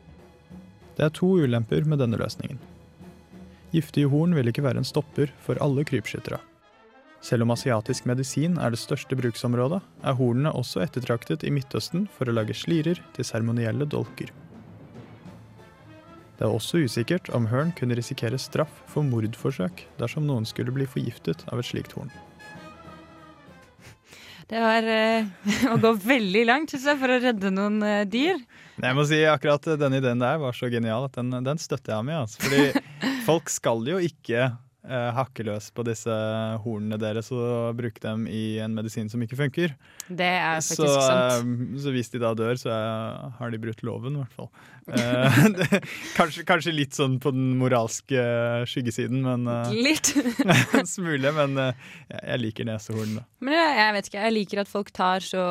Det 0.98 1.06
er 1.06 1.10
to 1.10 1.26
ulemper 1.42 1.82
med 1.90 1.98
denne 1.98 2.18
løsningen. 2.22 2.60
Giftige 3.74 4.10
horn 4.12 4.36
vil 4.38 4.52
ikke 4.52 4.64
være 4.66 4.84
en 4.84 4.88
stopper 4.88 5.32
for 5.42 5.58
alle 5.64 5.86
krypskyttere. 5.88 6.38
Selv 7.24 7.46
om 7.46 7.54
asiatisk 7.56 8.06
medisin 8.06 8.58
er 8.60 8.74
det 8.74 8.82
største 8.82 9.16
bruksområdet, 9.16 9.80
er 10.04 10.18
hornene 10.20 10.52
også 10.54 10.84
ettertraktet 10.84 11.46
i 11.48 11.54
Midtøsten 11.56 12.06
for 12.12 12.28
å 12.28 12.36
lage 12.36 12.56
slirer 12.58 13.00
til 13.16 13.26
seremonielle 13.26 13.88
dolker. 13.90 14.34
Det 16.38 16.46
er 16.46 16.52
også 16.52 16.82
usikkert 16.84 17.30
om 17.32 17.48
Hearn 17.48 17.72
kunne 17.78 17.96
risikere 17.96 18.38
straff 18.42 18.82
for 18.92 19.08
mordforsøk 19.08 19.86
dersom 20.02 20.28
noen 20.28 20.46
skulle 20.50 20.74
bli 20.76 20.86
forgiftet 20.90 21.46
av 21.48 21.62
et 21.62 21.70
slikt 21.70 21.96
horn. 21.96 22.12
Det 24.52 24.60
var 24.60 24.86
eh, 24.92 25.30
å 25.74 25.80
gå 25.82 25.94
veldig 26.04 26.44
langt 26.50 26.76
for 26.76 27.10
å 27.10 27.22
redde 27.24 27.54
noen 27.54 27.80
eh, 27.88 28.04
dyr. 28.04 28.44
Jeg 28.82 28.98
må 28.98 29.06
si 29.06 29.20
akkurat 29.30 29.68
den 29.78 30.00
ideen 30.00 30.22
der 30.24 30.40
var 30.42 30.56
så 30.58 30.70
genial 30.74 31.06
at 31.06 31.18
den, 31.20 31.34
den 31.46 31.62
støtter 31.62 31.94
jeg 31.98 32.08
med. 32.08 32.24
Altså. 32.24 32.42
Fordi 32.42 32.86
folk 33.28 33.52
skal 33.54 33.86
jo 33.92 34.00
ikke 34.02 34.48
eh, 34.48 34.56
hakke 34.84 35.46
løs 35.48 35.70
på 35.72 35.84
disse 35.88 36.12
hornene 36.64 36.98
deres 37.00 37.30
og 37.32 37.78
bruke 37.80 38.02
dem 38.04 38.26
i 38.28 38.58
en 38.60 38.74
medisin 38.76 39.08
som 39.12 39.22
ikke 39.24 39.38
funker. 39.40 39.76
Det 40.10 40.28
er 40.28 40.58
faktisk 40.60 40.82
så, 40.84 40.98
sant. 41.08 41.48
eh, 41.48 41.78
så 41.86 41.94
hvis 41.96 42.12
de 42.12 42.20
da 42.20 42.34
dør, 42.36 42.60
så 42.60 42.74
er, 42.76 43.30
har 43.40 43.54
de 43.54 43.62
brutt 43.64 43.84
loven, 43.88 44.18
i 44.18 44.24
hvert 44.26 44.36
fall. 44.36 44.50
Eh, 44.92 45.40
kanskje, 46.18 46.44
kanskje 46.50 46.74
litt 46.76 46.98
sånn 47.00 47.16
på 47.24 47.32
den 47.32 47.54
moralske 47.62 48.26
skyggesiden, 48.68 49.24
men 49.24 49.48
eh, 49.48 49.72
Litt. 49.88 50.12
en 50.82 50.90
smule. 50.90 51.32
Men 51.40 51.56
eh, 51.70 51.88
jeg- 52.12 52.42
liker 52.44 52.68
nesehornene. 52.68 53.24
Men 53.40 53.56
jeg, 53.56 53.94
vet 53.96 54.08
ikke, 54.12 54.22
jeg 54.28 54.36
liker 54.36 54.64
at 54.66 54.72
folk 54.72 54.92
tar 54.92 55.24
så 55.24 55.44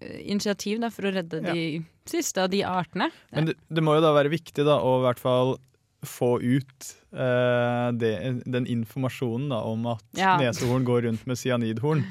eh, 0.00 0.18
initiativ 0.32 0.80
da, 0.80 0.88
for 0.94 1.10
å 1.10 1.12
redde 1.18 1.42
de 1.44 1.64
siste 2.08 2.40
av 2.40 2.48
de 2.52 2.62
artene. 2.64 3.10
Men 3.36 3.50
det, 3.50 3.58
det 3.68 3.84
må 3.84 3.98
jo 3.98 4.04
da 4.06 4.14
være 4.16 4.32
viktig 4.32 4.64
da, 4.64 4.78
å 4.80 4.94
i 5.02 5.04
hvert 5.04 5.20
fall 5.20 5.58
få 6.06 6.36
ut 6.42 6.88
uh, 7.12 7.90
det, 7.92 8.42
den 8.46 8.66
informasjonen 8.66 9.48
da, 9.50 9.62
om 9.66 9.86
at 9.94 10.04
Ja. 10.18 10.36
nesehorn 10.38 10.84
går 10.86 11.02
rundt 11.08 11.26
med 11.26 11.38
cyanidhorn. 11.38 12.04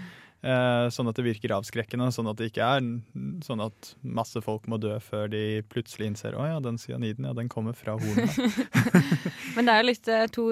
Uh, 0.46 0.86
sånn 0.94 1.10
at 1.10 1.18
det 1.18 1.24
virker 1.26 1.52
avskrekkende, 1.56 2.12
sånn 2.14 2.28
at 2.30 2.38
det 2.38 2.52
ikke 2.52 2.62
er 2.62 2.84
sånn 3.44 3.62
at 3.64 3.90
masse 4.06 4.38
folk 4.46 4.68
må 4.70 4.78
dø 4.78 4.94
før 5.02 5.26
de 5.34 5.64
plutselig 5.66 6.12
innser 6.12 6.38
å 6.38 6.46
ja, 6.46 6.60
den 6.62 6.78
cyaniden 6.78 7.26
ja, 7.26 7.34
den 7.36 7.50
kommer 7.50 7.74
fra 7.76 7.96
hornet. 7.98 8.38
Men 9.58 9.66
det 9.66 9.74
er 9.74 9.82
jo 9.82 9.88
litt 9.90 10.12
eh, 10.14 10.28
to 10.30 10.46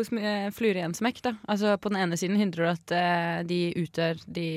fluer 0.57 0.79
i 0.79 0.83
en 0.87 0.97
smekk. 0.97 1.21
da. 1.27 1.35
Altså 1.45 1.75
På 1.77 1.93
den 1.93 2.01
ene 2.01 2.17
siden 2.17 2.41
hindrer 2.41 2.65
du 2.65 2.71
at 2.71 2.95
uh, 2.97 3.43
de 3.45 3.59
utdør 3.85 4.25
de, 4.25 4.47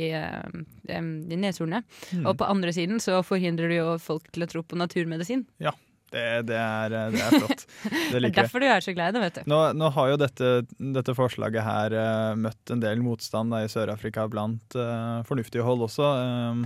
de 0.89 1.41
neshornene. 1.45 1.85
Mm. 2.09 2.25
Og 2.25 2.39
på 2.41 2.49
andre 2.49 2.73
siden 2.73 2.97
så 3.05 3.21
forhindrer 3.27 3.69
du 3.69 3.77
jo 3.83 3.91
folk 4.01 4.33
til 4.33 4.49
å 4.49 4.51
tro 4.51 4.65
på 4.65 4.81
naturmedisin. 4.81 5.45
Ja, 5.61 5.77
det, 6.11 6.43
det, 6.49 6.57
er, 6.57 6.95
eh, 6.97 7.11
det 7.13 7.21
er 7.21 7.35
flott. 7.37 7.65
Det 8.09 8.17
er 8.17 8.23
liker 8.23 8.41
jeg. 8.41 8.49
derfor 8.49 8.63
du 8.65 8.67
er 8.69 8.85
så 8.85 8.95
glad 8.97 9.13
i 9.13 9.17
det, 9.17 9.23
vet 9.27 9.39
du. 9.39 9.51
Nå, 9.53 9.61
nå 9.77 9.91
har 9.93 10.13
jo 10.13 10.19
dette, 10.21 10.53
dette 10.97 11.15
forslaget 11.17 11.65
her 11.67 11.97
uh, 11.97 12.39
møtt 12.41 12.73
en 12.73 12.81
del 12.81 13.03
motstand 13.05 13.53
i 13.59 13.67
Sør-Afrika 13.69 14.25
blant 14.33 14.79
uh, 14.79 15.21
fornuftige 15.29 15.67
hold 15.67 15.85
også, 15.89 16.09
Uh, 16.19 16.65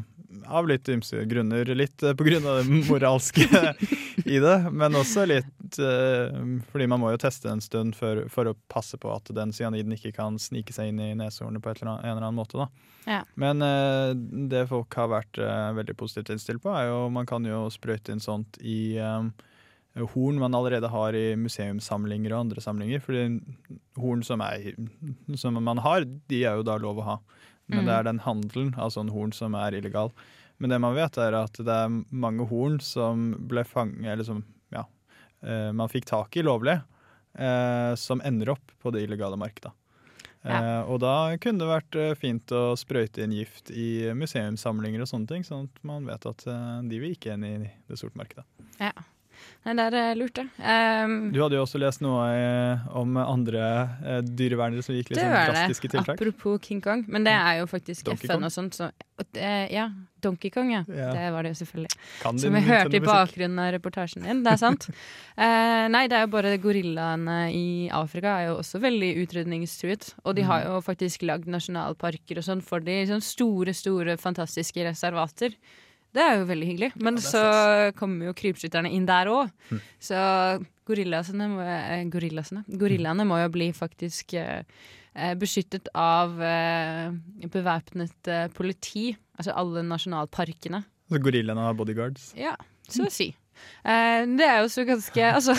av 0.48 0.64
litt 0.64 0.86
ymse 0.88 1.18
grunner. 1.28 1.68
Litt 1.76 2.04
uh, 2.06 2.12
av 2.14 2.60
det 2.62 2.78
moralske 2.88 3.44
i 4.24 4.38
det, 4.40 4.54
men 4.70 4.96
også 4.96 5.26
litt 5.28 5.48
fordi 5.72 6.84
man 6.90 7.00
må 7.00 7.14
jo 7.14 7.20
teste 7.22 7.48
en 7.48 7.62
stund 7.64 7.94
for, 7.96 8.26
for 8.28 8.50
å 8.50 8.52
passe 8.68 8.98
på 9.00 9.08
at 9.08 9.30
den 9.32 9.54
cyaniden 9.56 9.94
ikke 9.96 10.10
kan 10.12 10.36
snike 10.40 10.74
seg 10.76 10.90
inn 10.90 10.98
i 11.00 11.14
neshornet 11.16 11.64
på 11.64 11.72
eller 11.72 11.94
annet, 11.94 12.04
en 12.04 12.10
eller 12.10 12.26
annen 12.26 12.36
måte. 12.36 12.66
Ja. 13.08 13.22
Men 13.40 13.64
det 14.52 14.66
folk 14.68 14.92
har 15.00 15.08
vært 15.14 15.40
veldig 15.78 15.96
positivt 15.96 16.34
innstilt 16.34 16.60
på, 16.60 16.74
er 16.76 16.90
jo 16.90 17.06
man 17.14 17.28
kan 17.28 17.48
jo 17.48 17.64
sprøyte 17.72 18.12
inn 18.12 18.20
sånt 18.20 18.60
i, 18.60 18.98
eh, 19.00 19.31
horn 19.94 20.38
man 20.40 20.54
allerede 20.56 20.88
har 20.88 21.12
i 21.14 21.34
museumssamlinger 21.36 22.32
og 22.32 22.46
andre 22.46 22.62
samlinger. 22.64 23.02
Fordi 23.04 23.24
horn 24.00 24.22
som, 24.24 24.40
er, 24.40 24.72
som 25.36 25.58
man 25.62 25.82
har, 25.84 26.06
de 26.28 26.44
er 26.48 26.56
jo 26.60 26.64
da 26.66 26.78
lov 26.80 27.02
å 27.02 27.08
ha. 27.10 27.18
Men 27.68 27.84
Mm. 27.84 27.86
det 27.86 27.94
er 27.94 28.02
den 28.08 28.18
handelen 28.24 28.72
av 28.76 28.90
sånn 28.90 29.10
horn 29.14 29.32
som 29.32 29.54
er 29.54 29.72
illegal. 29.78 30.10
Men 30.58 30.70
det 30.70 30.80
man 30.80 30.94
vet, 30.96 31.16
er 31.18 31.32
at 31.38 31.52
det 31.58 31.68
er 31.72 31.92
mange 32.10 32.44
horn 32.50 32.80
som 32.80 33.32
ble 33.48 33.62
fanget 33.64 34.12
Eller 34.12 34.24
som 34.24 34.42
ja, 34.70 34.84
eh, 35.42 35.70
man 35.72 35.88
fikk 35.88 36.04
tak 36.10 36.36
i 36.36 36.42
lovlig, 36.42 36.74
eh, 37.38 37.94
som 37.94 38.20
ender 38.24 38.50
opp 38.50 38.72
på 38.82 38.92
det 38.92 39.02
illegale 39.06 39.36
markedet. 39.40 39.72
Eh, 40.44 40.82
og 40.90 40.98
da 41.00 41.36
kunne 41.38 41.62
det 41.62 41.68
vært 41.70 41.96
eh, 42.02 42.14
fint 42.18 42.50
å 42.50 42.74
sprøyte 42.76 43.22
inn 43.22 43.30
gift 43.36 43.70
i 43.70 44.10
museumssamlinger 44.12 45.00
og 45.04 45.06
sånne 45.06 45.28
ting, 45.30 45.44
sånn 45.46 45.68
at 45.70 45.82
man 45.86 46.04
vet 46.10 46.26
at 46.26 46.46
eh, 46.50 46.80
de 46.90 46.98
vil 46.98 47.14
ikke 47.14 47.36
inn 47.36 47.44
i 47.46 47.54
det 47.88 47.98
sorte 48.00 48.18
markedet. 48.18 48.42
Ja. 48.80 48.90
Nei, 49.62 49.72
det 49.78 49.82
er 49.86 49.94
eh, 49.94 50.14
lurt, 50.18 50.34
det. 50.34 50.44
Um, 50.58 51.12
Du 51.30 51.38
hadde 51.38 51.54
jo 51.54 51.62
også 51.62 51.78
lest 51.78 52.00
noe 52.02 52.24
eh, 52.34 52.86
om 52.98 53.14
andre 53.22 53.60
uh, 54.02 54.16
dyrevernere 54.26 54.82
som 54.82 54.96
gikk 54.96 55.12
litt 55.12 55.20
det 55.20 55.22
sånn 55.22 55.30
var 55.36 55.52
det. 55.54 55.60
var 55.68 55.92
tiltak. 55.92 56.16
Apropos 56.16 56.58
King 56.66 56.80
Kong. 56.82 57.04
Men 57.06 57.22
det 57.28 57.34
er 57.36 57.60
jo 57.60 57.68
faktisk 57.70 58.08
Donkey 58.08 58.26
FN 58.26 58.34
Kong? 58.40 58.46
og 58.48 58.54
sånt. 58.56 58.74
Så, 58.80 58.88
det- 59.36 59.68
ja, 59.70 59.84
Donkey 60.22 60.50
Kong, 60.50 60.72
ja. 60.74 60.80
Ja. 60.90 61.12
Det 61.14 61.28
var 61.36 61.46
det 61.46 61.52
jo 61.54 61.58
selvfølgelig. 61.62 61.92
Kan 62.24 62.38
Som 62.42 62.54
vi 62.58 62.60
hørte 62.66 62.98
i 62.98 63.02
bakgrunnen 63.06 63.62
av 63.62 63.70
reportasjen 63.76 64.26
din. 64.26 64.42
Det 64.42 64.52
er 64.56 64.60
sant. 64.64 64.88
uh, 65.38 65.86
nei, 65.94 66.02
det 66.10 66.18
er 66.18 66.26
jo 66.26 66.32
bare 66.34 66.56
gorillaene 66.62 67.38
i 67.54 67.64
Afrika 67.94 68.34
er 68.40 68.48
jo 68.50 68.56
også 68.64 68.82
veldig 68.82 69.12
utrydningstruet. 69.22 70.10
Og 70.24 70.34
de 70.34 70.42
Mm. 70.42 70.48
har 70.50 70.64
jo 70.66 70.80
faktisk 70.82 71.22
lagd 71.22 71.46
nasjonalparker 71.46 72.38
og 72.42 72.44
sånn 72.50 72.62
for 72.66 72.80
de 72.82 72.98
sånn 73.06 73.22
store, 73.22 73.70
store, 73.78 74.16
fantastiske 74.18 74.82
reservater. 74.90 75.54
Det 76.12 76.20
er 76.22 76.38
jo 76.40 76.48
veldig 76.48 76.66
hyggelig. 76.68 76.90
Men 77.00 77.18
så 77.24 77.42
kommer 77.96 78.28
jo 78.28 78.34
krypskytterne 78.36 78.90
inn 78.92 79.06
der 79.08 79.30
òg. 79.32 79.52
Mm. 79.70 79.80
Så 80.02 80.18
gorillasene 80.88 81.48
må, 81.48 81.62
eh, 81.64 82.02
gorillasene, 82.12 82.64
gorillaene 82.68 83.24
må 83.28 83.38
jo 83.40 83.52
bli 83.54 83.70
faktisk 83.76 84.34
eh, 84.40 84.64
eh, 85.14 85.34
beskyttet 85.40 85.88
av 85.96 86.36
eh, 86.44 87.14
bevæpnet 87.48 88.28
eh, 88.28 88.48
politi. 88.52 89.12
Altså 89.38 89.54
alle 89.56 89.84
nasjonalparkene. 89.88 90.82
Så 91.08 91.20
gorillaene 91.22 91.64
har 91.68 91.78
bodyguards. 91.78 92.32
Ja, 92.38 92.56
så 92.88 93.08
å 93.08 93.12
si. 93.12 93.30
Eh, 93.84 94.22
det 94.36 94.46
er 94.48 94.62
jo 94.64 94.68
så 94.72 94.84
ganske 94.88 95.26
Altså, 95.36 95.54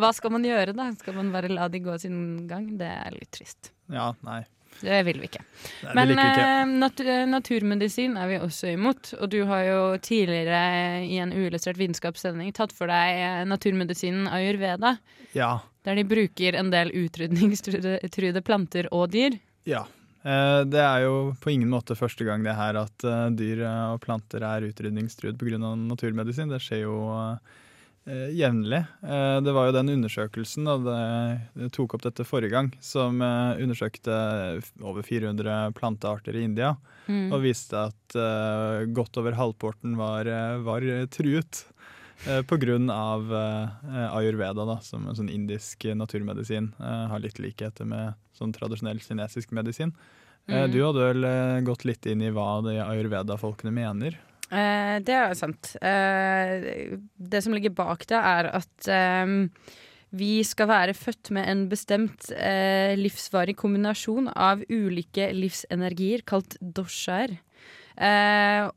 hva 0.00 0.12
skal 0.16 0.32
man 0.34 0.44
gjøre, 0.46 0.74
da? 0.76 0.90
Skal 1.00 1.16
man 1.16 1.32
bare 1.32 1.50
la 1.52 1.68
de 1.72 1.80
gå 1.84 1.96
sin 2.02 2.46
gang? 2.50 2.70
Det 2.80 2.88
er 2.88 3.16
litt 3.16 3.32
trist. 3.36 3.72
Ja, 3.92 4.10
nei. 4.26 4.42
Det 4.80 5.02
vil 5.08 5.18
vi 5.20 5.26
ikke. 5.30 5.42
Nei, 5.84 5.94
Men 5.94 6.08
vi 6.08 6.14
ikke. 6.14 6.46
eh, 6.46 6.72
nat 6.84 7.02
naturmedisin 7.32 8.16
er 8.16 8.28
vi 8.30 8.38
også 8.38 8.72
imot. 8.74 9.12
Og 9.20 9.28
du 9.32 9.40
har 9.48 9.64
jo 9.66 9.80
tidligere 9.98 11.04
i 11.06 11.18
en 11.22 11.32
uillustrert 11.34 11.78
vitenskapssending 11.80 12.52
tatt 12.54 12.72
for 12.76 12.86
deg 12.90 13.18
eh, 13.24 13.44
naturmedisinen 13.50 14.28
ayurveda. 14.30 14.96
Ja. 15.34 15.58
Der 15.84 15.94
de 15.98 16.04
bruker 16.04 16.54
en 16.58 16.70
del 16.70 16.90
utrydningstruede 16.94 18.42
planter 18.44 18.88
og 18.92 19.10
dyr. 19.12 19.38
Ja. 19.68 19.84
Eh, 20.24 20.64
Det 20.64 20.80
er 20.82 21.04
jo 21.06 21.34
på 21.40 21.50
ingen 21.54 21.70
måte 21.70 21.96
første 21.98 22.24
gang 22.26 22.42
det 22.44 22.54
her 22.58 22.76
at 22.80 23.04
eh, 23.04 23.28
dyr 23.38 23.62
eh, 23.64 23.92
og 23.94 24.00
planter 24.04 24.42
er 24.44 24.66
utrydningstruet 24.68 25.38
pga. 25.38 25.58
naturmedisin. 25.58 26.48
Det 26.50 26.60
skjer 26.62 26.82
jo 26.86 26.98
eh, 28.08 28.30
jevnlig. 28.34 28.80
Eh, 29.04 29.40
Det 29.44 29.52
var 29.54 29.68
jo 29.68 29.76
den 29.76 29.92
undersøkelsen, 29.94 30.64
da 30.64 30.76
det, 30.82 31.40
det 31.62 31.72
tok 31.76 31.94
opp 31.94 32.02
dette 32.08 32.24
forrige 32.26 32.50
gang, 32.56 32.72
som 32.80 33.20
eh, 33.22 33.60
undersøkte 33.62 34.16
over 34.82 35.02
400 35.06 35.72
plantearter 35.78 36.34
i 36.40 36.44
India, 36.48 36.76
Mm. 37.08 37.30
og 37.32 37.40
viste 37.40 37.72
at 37.72 38.14
eh, 38.20 38.82
godt 38.92 39.16
over 39.16 39.32
halvparten 39.32 39.94
var, 39.96 40.26
eh, 40.28 40.58
var 40.60 40.80
truet. 41.08 41.64
Pga. 42.18 42.42
på 42.50 42.56
grunn 42.58 42.90
av 42.90 43.30
eh, 43.32 44.08
ayurveda, 44.12 44.64
da, 44.66 44.74
som 44.82 45.06
en 45.08 45.14
sånn 45.14 45.30
indisk 45.30 45.84
naturmedisin. 45.94 46.72
eh, 46.80 47.06
har 47.08 47.20
litt 47.22 47.38
likheter 47.38 47.86
med 47.86 48.14
sånn 48.36 48.52
tradisjonell 48.52 48.98
kinesisk 49.00 49.52
medisin. 49.52 49.94
Eh, 50.48 50.66
Mm. 50.66 50.72
Du 50.72 50.78
hadde 50.82 50.98
vel 51.12 51.24
eh, 51.24 51.60
gått 51.62 51.84
litt 51.84 52.04
inn 52.06 52.20
i 52.22 52.30
hva 52.30 52.60
de 52.64 52.76
ayurveda-folkene 52.80 53.70
mener? 53.72 54.18
Eh, 54.48 54.96
det 55.04 55.16
er 55.16 55.34
sant. 55.36 55.74
Eh, 55.82 56.96
det 57.18 57.42
som 57.44 57.54
ligger 57.56 57.74
bak 57.76 58.06
det, 58.08 58.16
er 58.16 58.50
at 58.56 58.88
eh, 58.88 59.34
vi 60.18 60.30
skal 60.46 60.70
være 60.70 60.96
født 60.96 61.32
med 61.36 61.50
en 61.50 61.66
bestemt 61.68 62.30
eh, 62.32 62.94
livsvarig 62.96 63.58
kombinasjon 63.60 64.30
av 64.32 64.64
ulike 64.72 65.30
livsenergier, 65.36 66.24
kalt 66.28 66.56
doshaer. 66.60 67.36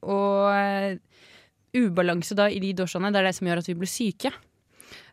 Og 0.02 0.98
ubalanse 1.78 2.34
da 2.36 2.48
i 2.50 2.58
de 2.60 2.72
doshaene, 2.74 3.12
det 3.14 3.22
er 3.22 3.28
det 3.30 3.36
som 3.38 3.48
gjør 3.48 3.62
at 3.62 3.70
vi 3.70 3.76
blir 3.78 3.92
syke. 3.92 4.32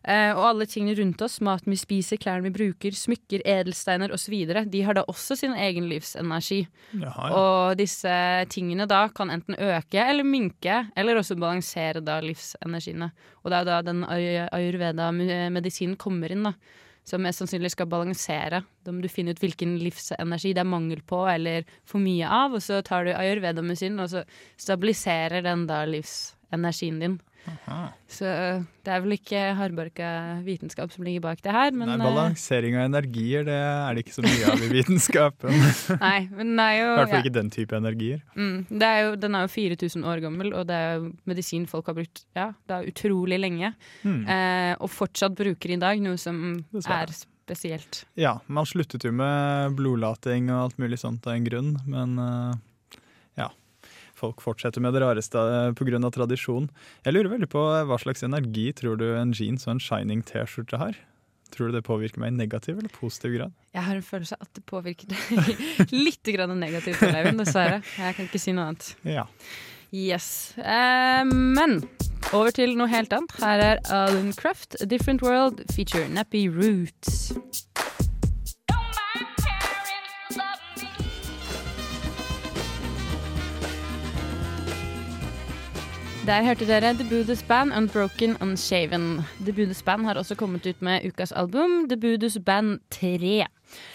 Eh, 0.07 0.31
og 0.31 0.45
alle 0.53 0.67
tingene 0.69 0.95
rundt 0.95 1.21
oss, 1.25 1.39
maten 1.43 1.73
vi 1.73 1.77
spiser, 1.79 2.19
klærne 2.21 2.47
vi 2.47 2.53
bruker, 2.55 2.95
smykker, 2.95 3.43
edelsteiner 3.43 4.13
osv., 4.15 4.35
de 4.71 4.83
har 4.85 4.95
da 4.95 5.03
også 5.11 5.35
sin 5.39 5.55
egen 5.59 5.89
livsenergi. 5.91 6.61
Jaha, 7.01 7.27
ja. 7.27 7.39
Og 7.39 7.79
disse 7.79 8.13
tingene 8.53 8.87
da 8.89 9.05
kan 9.15 9.33
enten 9.33 9.59
øke 9.59 9.99
eller 9.99 10.27
minke, 10.27 10.85
eller 10.95 11.19
også 11.19 11.35
balansere 11.39 12.03
da 12.05 12.19
livsenergiene. 12.23 13.11
Og 13.43 13.51
det 13.51 13.59
er 13.59 13.67
da 13.67 13.81
den 13.89 14.05
ayurveda-medisinen 14.07 15.99
kommer 15.99 16.31
inn, 16.31 16.47
da. 16.47 16.55
Som 17.07 17.23
mest 17.25 17.41
sannsynlig 17.41 17.71
skal 17.73 17.87
balansere. 17.89 18.61
Da 18.85 18.93
må 18.93 19.01
du 19.01 19.09
finne 19.09 19.33
ut 19.33 19.39
hvilken 19.41 19.79
livsenergi 19.81 20.51
det 20.53 20.61
er 20.61 20.67
mangel 20.67 20.99
på 21.07 21.23
eller 21.31 21.65
for 21.87 21.99
mye 22.03 22.27
av, 22.27 22.53
og 22.55 22.61
så 22.61 22.83
tar 22.85 23.07
du 23.07 23.15
ayurveda-medisinen, 23.15 24.03
og 24.03 24.11
så 24.13 24.23
stabiliserer 24.61 25.41
den 25.43 25.65
da 25.67 25.83
livsenergien 25.89 26.37
din. 26.51 27.19
Så 28.09 28.25
øh, 28.25 28.63
det 28.85 28.91
er 28.93 29.01
vel 29.03 29.15
ikke 29.15 29.39
hardbarka 29.57 30.09
vitenskap 30.45 30.91
som 30.91 31.05
ligger 31.05 31.23
bak 31.23 31.41
det 31.43 31.53
her, 31.53 31.71
men 31.71 31.87
Nei, 31.87 31.95
øh, 31.97 32.03
balansering 32.03 32.75
av 32.77 32.87
energier 32.89 33.45
det 33.47 33.55
er 33.55 33.95
det 33.95 34.03
ikke 34.03 34.15
så 34.17 34.25
mye 34.25 34.51
av 34.51 34.65
i 34.65 34.69
vitenskapen. 34.73 35.63
Nei, 36.05 36.19
men 36.33 36.53
det 36.57 36.65
er 36.65 36.77
jo 36.79 36.89
I 36.89 36.97
hvert 36.99 37.13
fall 37.13 37.25
ikke 37.25 37.35
den 37.37 37.51
type 37.53 37.79
energier. 37.79 38.21
Mm, 38.35 38.67
det 38.69 38.91
er 38.91 39.01
jo, 39.05 39.15
den 39.23 39.37
er 39.37 39.47
jo 39.47 39.53
4000 39.55 40.05
år 40.11 40.23
gammel, 40.25 40.53
og 40.53 40.67
det 40.69 40.77
er 40.77 40.93
jo 40.97 41.09
medisin 41.29 41.67
folk 41.69 41.89
har 41.91 41.97
brukt 42.01 42.23
ja, 42.37 42.51
det 42.69 42.77
er 42.77 42.93
utrolig 42.93 43.41
lenge. 43.41 43.73
Mm. 44.03 44.23
Eh, 44.25 44.73
og 44.77 44.91
fortsatt 44.93 45.37
bruker 45.37 45.75
i 45.75 45.81
dag, 45.81 46.01
noe 46.03 46.19
som 46.21 46.63
er 46.85 47.13
spesielt. 47.15 48.03
Ja, 48.19 48.39
man 48.47 48.67
sluttet 48.69 49.05
jo 49.05 49.13
med 49.15 49.77
blodlating 49.77 50.51
og 50.53 50.67
alt 50.67 50.81
mulig 50.81 50.99
sånt 51.01 51.25
av 51.29 51.37
en 51.37 51.47
grunn, 51.47 51.77
men 51.89 52.17
eh. 52.25 52.57
Folk 54.19 54.43
fortsetter 54.43 54.83
med 54.83 54.95
det 54.95 55.03
rareste 55.03 55.39
pga. 55.39 55.75
på 55.79 55.87
grunn 55.87 56.07
av 56.07 56.15
tradisjon. 56.15 56.67
Jeg 57.05 57.15
lurer 57.15 57.31
veldig 57.35 57.49
på 57.51 57.63
eh, 57.71 57.85
hva 57.87 57.99
slags 58.01 58.25
energi 58.27 58.69
tror 58.75 58.99
du 58.99 59.07
en 59.15 59.31
jeans 59.35 59.67
og 59.67 59.77
en 59.77 59.83
shining 59.83 60.25
T-skjorte 60.27 60.81
har? 60.81 60.99
Tror 61.55 61.71
du 61.71 61.79
det 61.79 61.85
påvirker 61.87 62.21
meg 62.21 62.33
i 62.33 62.37
negativ 62.37 62.77
eller 62.77 62.91
positiv 62.93 63.33
grad? 63.37 63.55
Jeg 63.73 63.85
har 63.87 63.97
en 63.97 64.05
følelse 64.05 64.37
av 64.37 64.45
at 64.45 64.53
det 64.59 64.65
påvirker 64.69 65.09
deg 65.09 65.89
litt 66.07 66.31
grann 66.35 66.53
negativt, 66.59 67.01
dessverre. 67.39 67.81
Jeg 67.97 68.17
kan 68.17 68.29
ikke 68.29 68.41
si 68.41 68.53
noe 68.53 68.69
annet. 68.69 68.91
Ja. 69.07 69.25
Yes. 69.89 70.53
Eh, 70.57 71.23
men 71.25 71.79
over 72.35 72.53
til 72.53 72.75
noe 72.77 72.89
helt 72.91 73.13
annet. 73.15 73.33
Her 73.41 73.63
er 73.65 73.81
Alan 73.89 74.33
Craft, 74.37 74.77
Different 74.89 75.23
World, 75.25 75.63
feature 75.73 76.05
Nappy 76.13 76.45
Roots. 76.53 77.31
Der 86.29 86.43
hørte 86.45 86.65
dere 86.69 86.91
The 86.93 87.05
Buddhist 87.09 87.47
Band 87.47 87.71
Unbroken 87.73 88.35
Unshaven. 88.41 89.23
The 89.41 89.53
Buddhist 89.53 89.85
Band 89.85 90.05
har 90.05 90.13
også 90.13 90.35
kommet 90.37 90.67
ut 90.69 90.81
med 90.85 91.01
ukas 91.07 91.31
album 91.31 91.87
The 91.89 91.97
Buddhist 91.97 92.43
Band 92.45 92.79
3. 92.93 93.47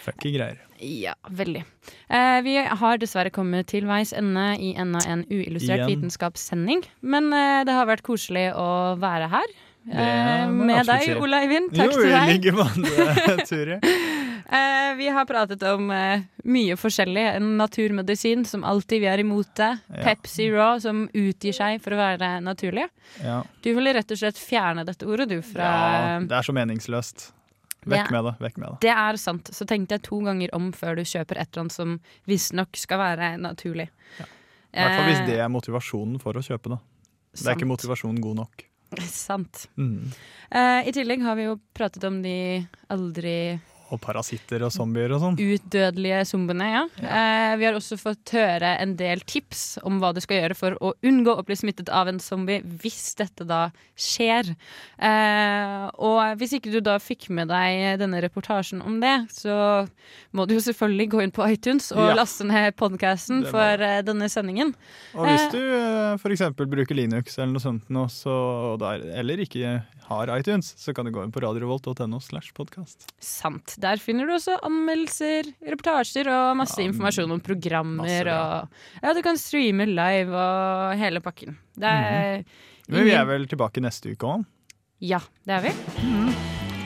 Funky 0.03 0.33
greier. 0.35 0.59
Ja, 0.83 1.12
veldig. 1.31 1.62
Eh, 2.11 2.40
vi 2.42 2.57
har 2.59 2.99
dessverre 2.99 3.31
kommet 3.31 3.68
til 3.70 3.87
veis 3.87 4.11
ende 4.12 4.49
i 4.59 4.73
enda 4.75 5.05
en 5.07 5.23
uillustrert 5.31 5.85
Igjen. 5.85 5.92
vitenskapssending. 5.92 6.83
Men 7.03 7.31
eh, 7.31 7.62
det 7.68 7.79
har 7.79 7.87
vært 7.87 8.03
koselig 8.03 8.49
å 8.59 8.68
være 8.99 9.31
her. 9.31 9.55
Eh, 9.92 10.51
med 10.51 10.90
deg, 10.90 11.14
Ola 11.23 11.44
Eivind. 11.44 11.70
Takk 11.77 11.94
jo, 11.94 12.03
til 12.03 12.11
i 12.11 12.18
deg. 12.18 12.35
like 12.35 12.57
måte, 12.59 13.38
Turi. 13.47 13.79
Eh, 14.49 14.95
vi 14.97 15.09
har 15.09 15.25
pratet 15.25 15.63
om 15.63 15.91
eh, 15.91 16.25
mye 16.45 16.77
forskjellig. 16.77 17.41
Naturmedisin, 17.41 18.45
som 18.45 18.65
alltid 18.65 19.01
vi 19.01 19.09
er 19.09 19.23
imot 19.23 19.55
det. 19.57 19.71
Ja. 19.89 20.03
Pepsi 20.05 20.51
Raw, 20.53 20.81
som 20.81 21.07
utgir 21.13 21.57
seg 21.57 21.81
for 21.85 21.97
å 21.97 22.01
være 22.01 22.37
naturlig. 22.45 22.89
Ja. 23.25 23.41
Du 23.65 23.73
vil 23.73 23.89
rett 23.97 24.13
og 24.13 24.21
slett 24.21 24.41
fjerne 24.41 24.85
dette 24.85 25.09
ordet, 25.09 25.31
du, 25.33 25.41
fra 25.45 25.71
ja, 25.71 26.21
det 26.21 26.37
er 26.37 26.47
så 26.47 26.55
meningsløst. 26.57 27.31
Vekk 27.85 28.13
med 28.13 28.25
det. 28.25 28.35
Vekk 28.41 28.61
med 28.61 28.69
det. 28.69 28.77
Det 28.85 28.93
er 28.93 29.21
sant. 29.21 29.51
Så 29.53 29.67
tenkte 29.69 29.99
jeg 29.99 30.05
to 30.07 30.21
ganger 30.25 30.53
om 30.57 30.71
før 30.77 31.01
du 31.01 31.05
kjøper 31.05 31.41
et 31.41 31.51
eller 31.51 31.67
annet 31.67 31.77
som 31.77 31.99
visstnok 32.29 32.81
skal 32.81 33.01
være 33.01 33.35
naturlig. 33.41 33.91
I 34.75 34.83
hvert 34.83 34.97
fall 34.99 35.11
hvis 35.11 35.27
det 35.29 35.37
er 35.39 35.51
motivasjonen 35.53 36.17
for 36.23 36.37
å 36.37 36.43
kjøpe 36.45 36.73
det. 36.73 36.81
Det 37.35 37.51
er 37.51 37.59
ikke 37.59 37.69
motivasjonen 37.69 38.23
god 38.25 38.41
nok. 38.45 38.65
Sant. 39.11 39.67
Mm. 39.77 40.11
Uh, 40.55 40.81
I 40.87 40.93
tillegg 40.95 41.23
har 41.25 41.39
vi 41.39 41.49
jo 41.49 41.59
pratet 41.77 42.05
om 42.09 42.21
de 42.25 42.37
aldri 42.95 43.37
Og 43.95 44.01
parasitter 44.03 44.65
og 44.67 44.73
zombier 44.75 45.13
og 45.15 45.23
sånn. 45.23 45.39
Utdødelige 45.39 46.23
zombiene, 46.29 46.67
ja. 46.73 46.83
Eh, 47.01 47.55
vi 47.61 47.69
har 47.69 47.77
også 47.79 47.99
fått 48.01 48.35
høre 48.35 48.75
en 48.83 48.97
del 48.99 49.23
tips 49.23 49.79
om 49.87 50.01
hva 50.03 50.13
du 50.17 50.21
skal 50.25 50.41
gjøre 50.43 50.57
for 50.59 50.77
å 50.83 50.93
unngå 51.07 51.37
å 51.39 51.45
bli 51.47 51.57
smittet 51.59 51.91
av 51.95 52.11
en 52.11 52.19
zombie 52.23 52.61
hvis 52.83 53.15
dette 53.21 53.47
da 53.49 53.69
skjer. 53.95 54.53
Eh, 54.99 55.87
og 56.03 56.39
hvis 56.41 56.57
ikke 56.59 56.73
du 56.75 56.81
da 56.85 56.99
fikk 57.03 57.29
med 57.35 57.51
deg 57.53 58.01
denne 58.03 58.21
reportasjen 58.25 58.83
om 58.85 58.99
det, 59.03 59.15
så 59.35 59.87
må 60.35 60.47
du 60.51 60.57
jo 60.57 60.65
selvfølgelig 60.65 61.09
gå 61.15 61.23
inn 61.25 61.35
på 61.35 61.47
iTunes 61.55 61.93
og 61.95 62.03
Ja. 62.11 62.15
laste 62.19 62.45
ned 62.49 62.75
podkasten 62.77 63.45
for 63.47 63.81
eh, 63.81 64.03
denne 64.03 64.29
sendingen. 64.33 64.75
Og 65.15 65.27
hvis 65.29 65.45
Eh, 65.45 65.51
du 65.55 65.61
eh, 65.61 66.33
eksempel 66.35 66.67
bruker 66.67 66.95
Linux 66.99 67.39
eller 67.39 67.53
noe 67.55 67.63
sånt 67.63 67.89
nå, 67.93 68.09
så, 68.11 68.77
der, 68.81 69.05
eller 69.21 69.39
ikke 69.45 69.85
har 70.09 70.29
iTunes, 70.37 70.75
så 70.77 70.93
kan 70.95 71.07
du 71.07 71.13
gå 71.15 71.23
inn 71.25 71.33
på 71.33 71.41
radiorevolt.no 71.45 72.19
slash 72.21 72.53
podkast. 72.57 73.07
Sant. 73.23 73.77
Der 73.85 74.01
finner 74.01 74.25
du 74.29 74.33
også 74.38 74.57
anmeldelser, 74.64 75.51
reportasjer 75.68 76.29
og 76.33 76.57
masse 76.57 76.81
informasjon 76.81 77.35
om 77.37 77.42
programmer. 77.44 78.09
ja. 78.31 78.38
og 78.64 79.05
ja, 79.05 79.12
du 79.12 79.20
kan 79.27 79.37
streame 79.40 79.87
live 79.90 80.33
og 80.33 80.97
hele 81.01 81.20
pakken. 81.20 81.59
Det 81.77 81.90
er 81.90 82.44
Men 82.88 83.05
vi 83.05 83.12
er 83.16 83.29
vel 83.29 83.44
tilbake 83.51 83.83
neste 83.85 84.14
uke 84.14 84.31
òg. 84.31 84.44
Ja, 85.05 85.20
det 85.44 85.59
er 85.59 85.64
vi. 85.66 85.73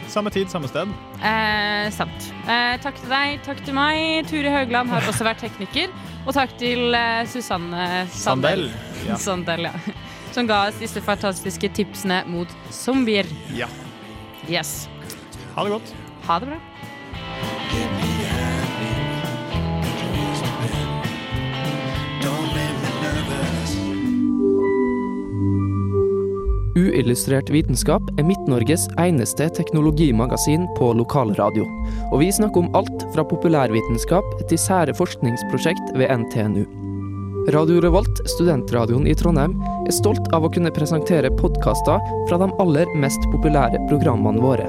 Samme 0.09 0.31
tid, 0.33 0.49
samme 0.51 0.67
sted. 0.71 0.89
Eh, 1.21 1.87
sant. 1.95 2.31
Eh, 2.49 2.79
takk 2.83 2.97
til 2.99 3.13
deg, 3.13 3.43
takk 3.45 3.61
til 3.67 3.77
meg. 3.77 4.25
Turi 4.31 4.49
Haugland 4.51 4.91
har 4.91 5.05
også 5.11 5.27
vært 5.27 5.45
tekniker. 5.45 5.93
Og 6.25 6.33
takk 6.35 6.57
til 6.59 6.97
eh, 6.97 7.23
Susanne 7.29 8.07
Sandel. 8.11 8.71
Sandel, 8.73 9.07
ja. 9.07 9.21
Sandel, 9.29 9.69
ja. 9.69 9.97
Som 10.33 10.49
ga 10.49 10.65
oss 10.71 10.81
disse 10.81 11.05
fantastiske 11.05 11.71
tipsene 11.77 12.23
mot 12.33 12.51
zombier. 12.75 13.29
Ja. 13.55 13.69
Yes. 14.49 14.89
Ha 15.55 15.69
det 15.69 15.77
godt. 15.77 16.08
Ha 16.29 16.41
det 16.41 16.47
bra. 16.47 16.57
Uillustrert 26.77 27.49
vitenskap 27.51 28.03
er 28.19 28.27
Midt-Norges 28.29 28.85
eneste 29.01 29.49
teknologimagasin 29.57 30.67
på 30.77 30.91
lokalradio. 30.99 31.65
Og 32.13 32.21
vi 32.21 32.29
snakker 32.33 32.61
om 32.61 32.77
alt 32.77 33.07
fra 33.15 33.25
populærvitenskap 33.25 34.29
til 34.51 34.61
sære 34.61 34.93
forskningsprosjekt 34.99 35.95
ved 35.97 36.13
NTNU. 36.13 36.67
Radio 37.55 37.81
Revolt, 37.81 38.21
studentradioen 38.29 39.09
i 39.09 39.17
Trondheim, 39.17 39.57
er 39.89 39.97
stolt 39.97 40.29
av 40.37 40.45
å 40.45 40.53
kunne 40.53 40.75
presentere 40.77 41.33
podkaster 41.41 42.05
fra 42.29 42.41
de 42.45 42.51
aller 42.61 42.93
mest 43.01 43.25
populære 43.33 43.81
programmene 43.89 44.45
våre. 44.45 44.69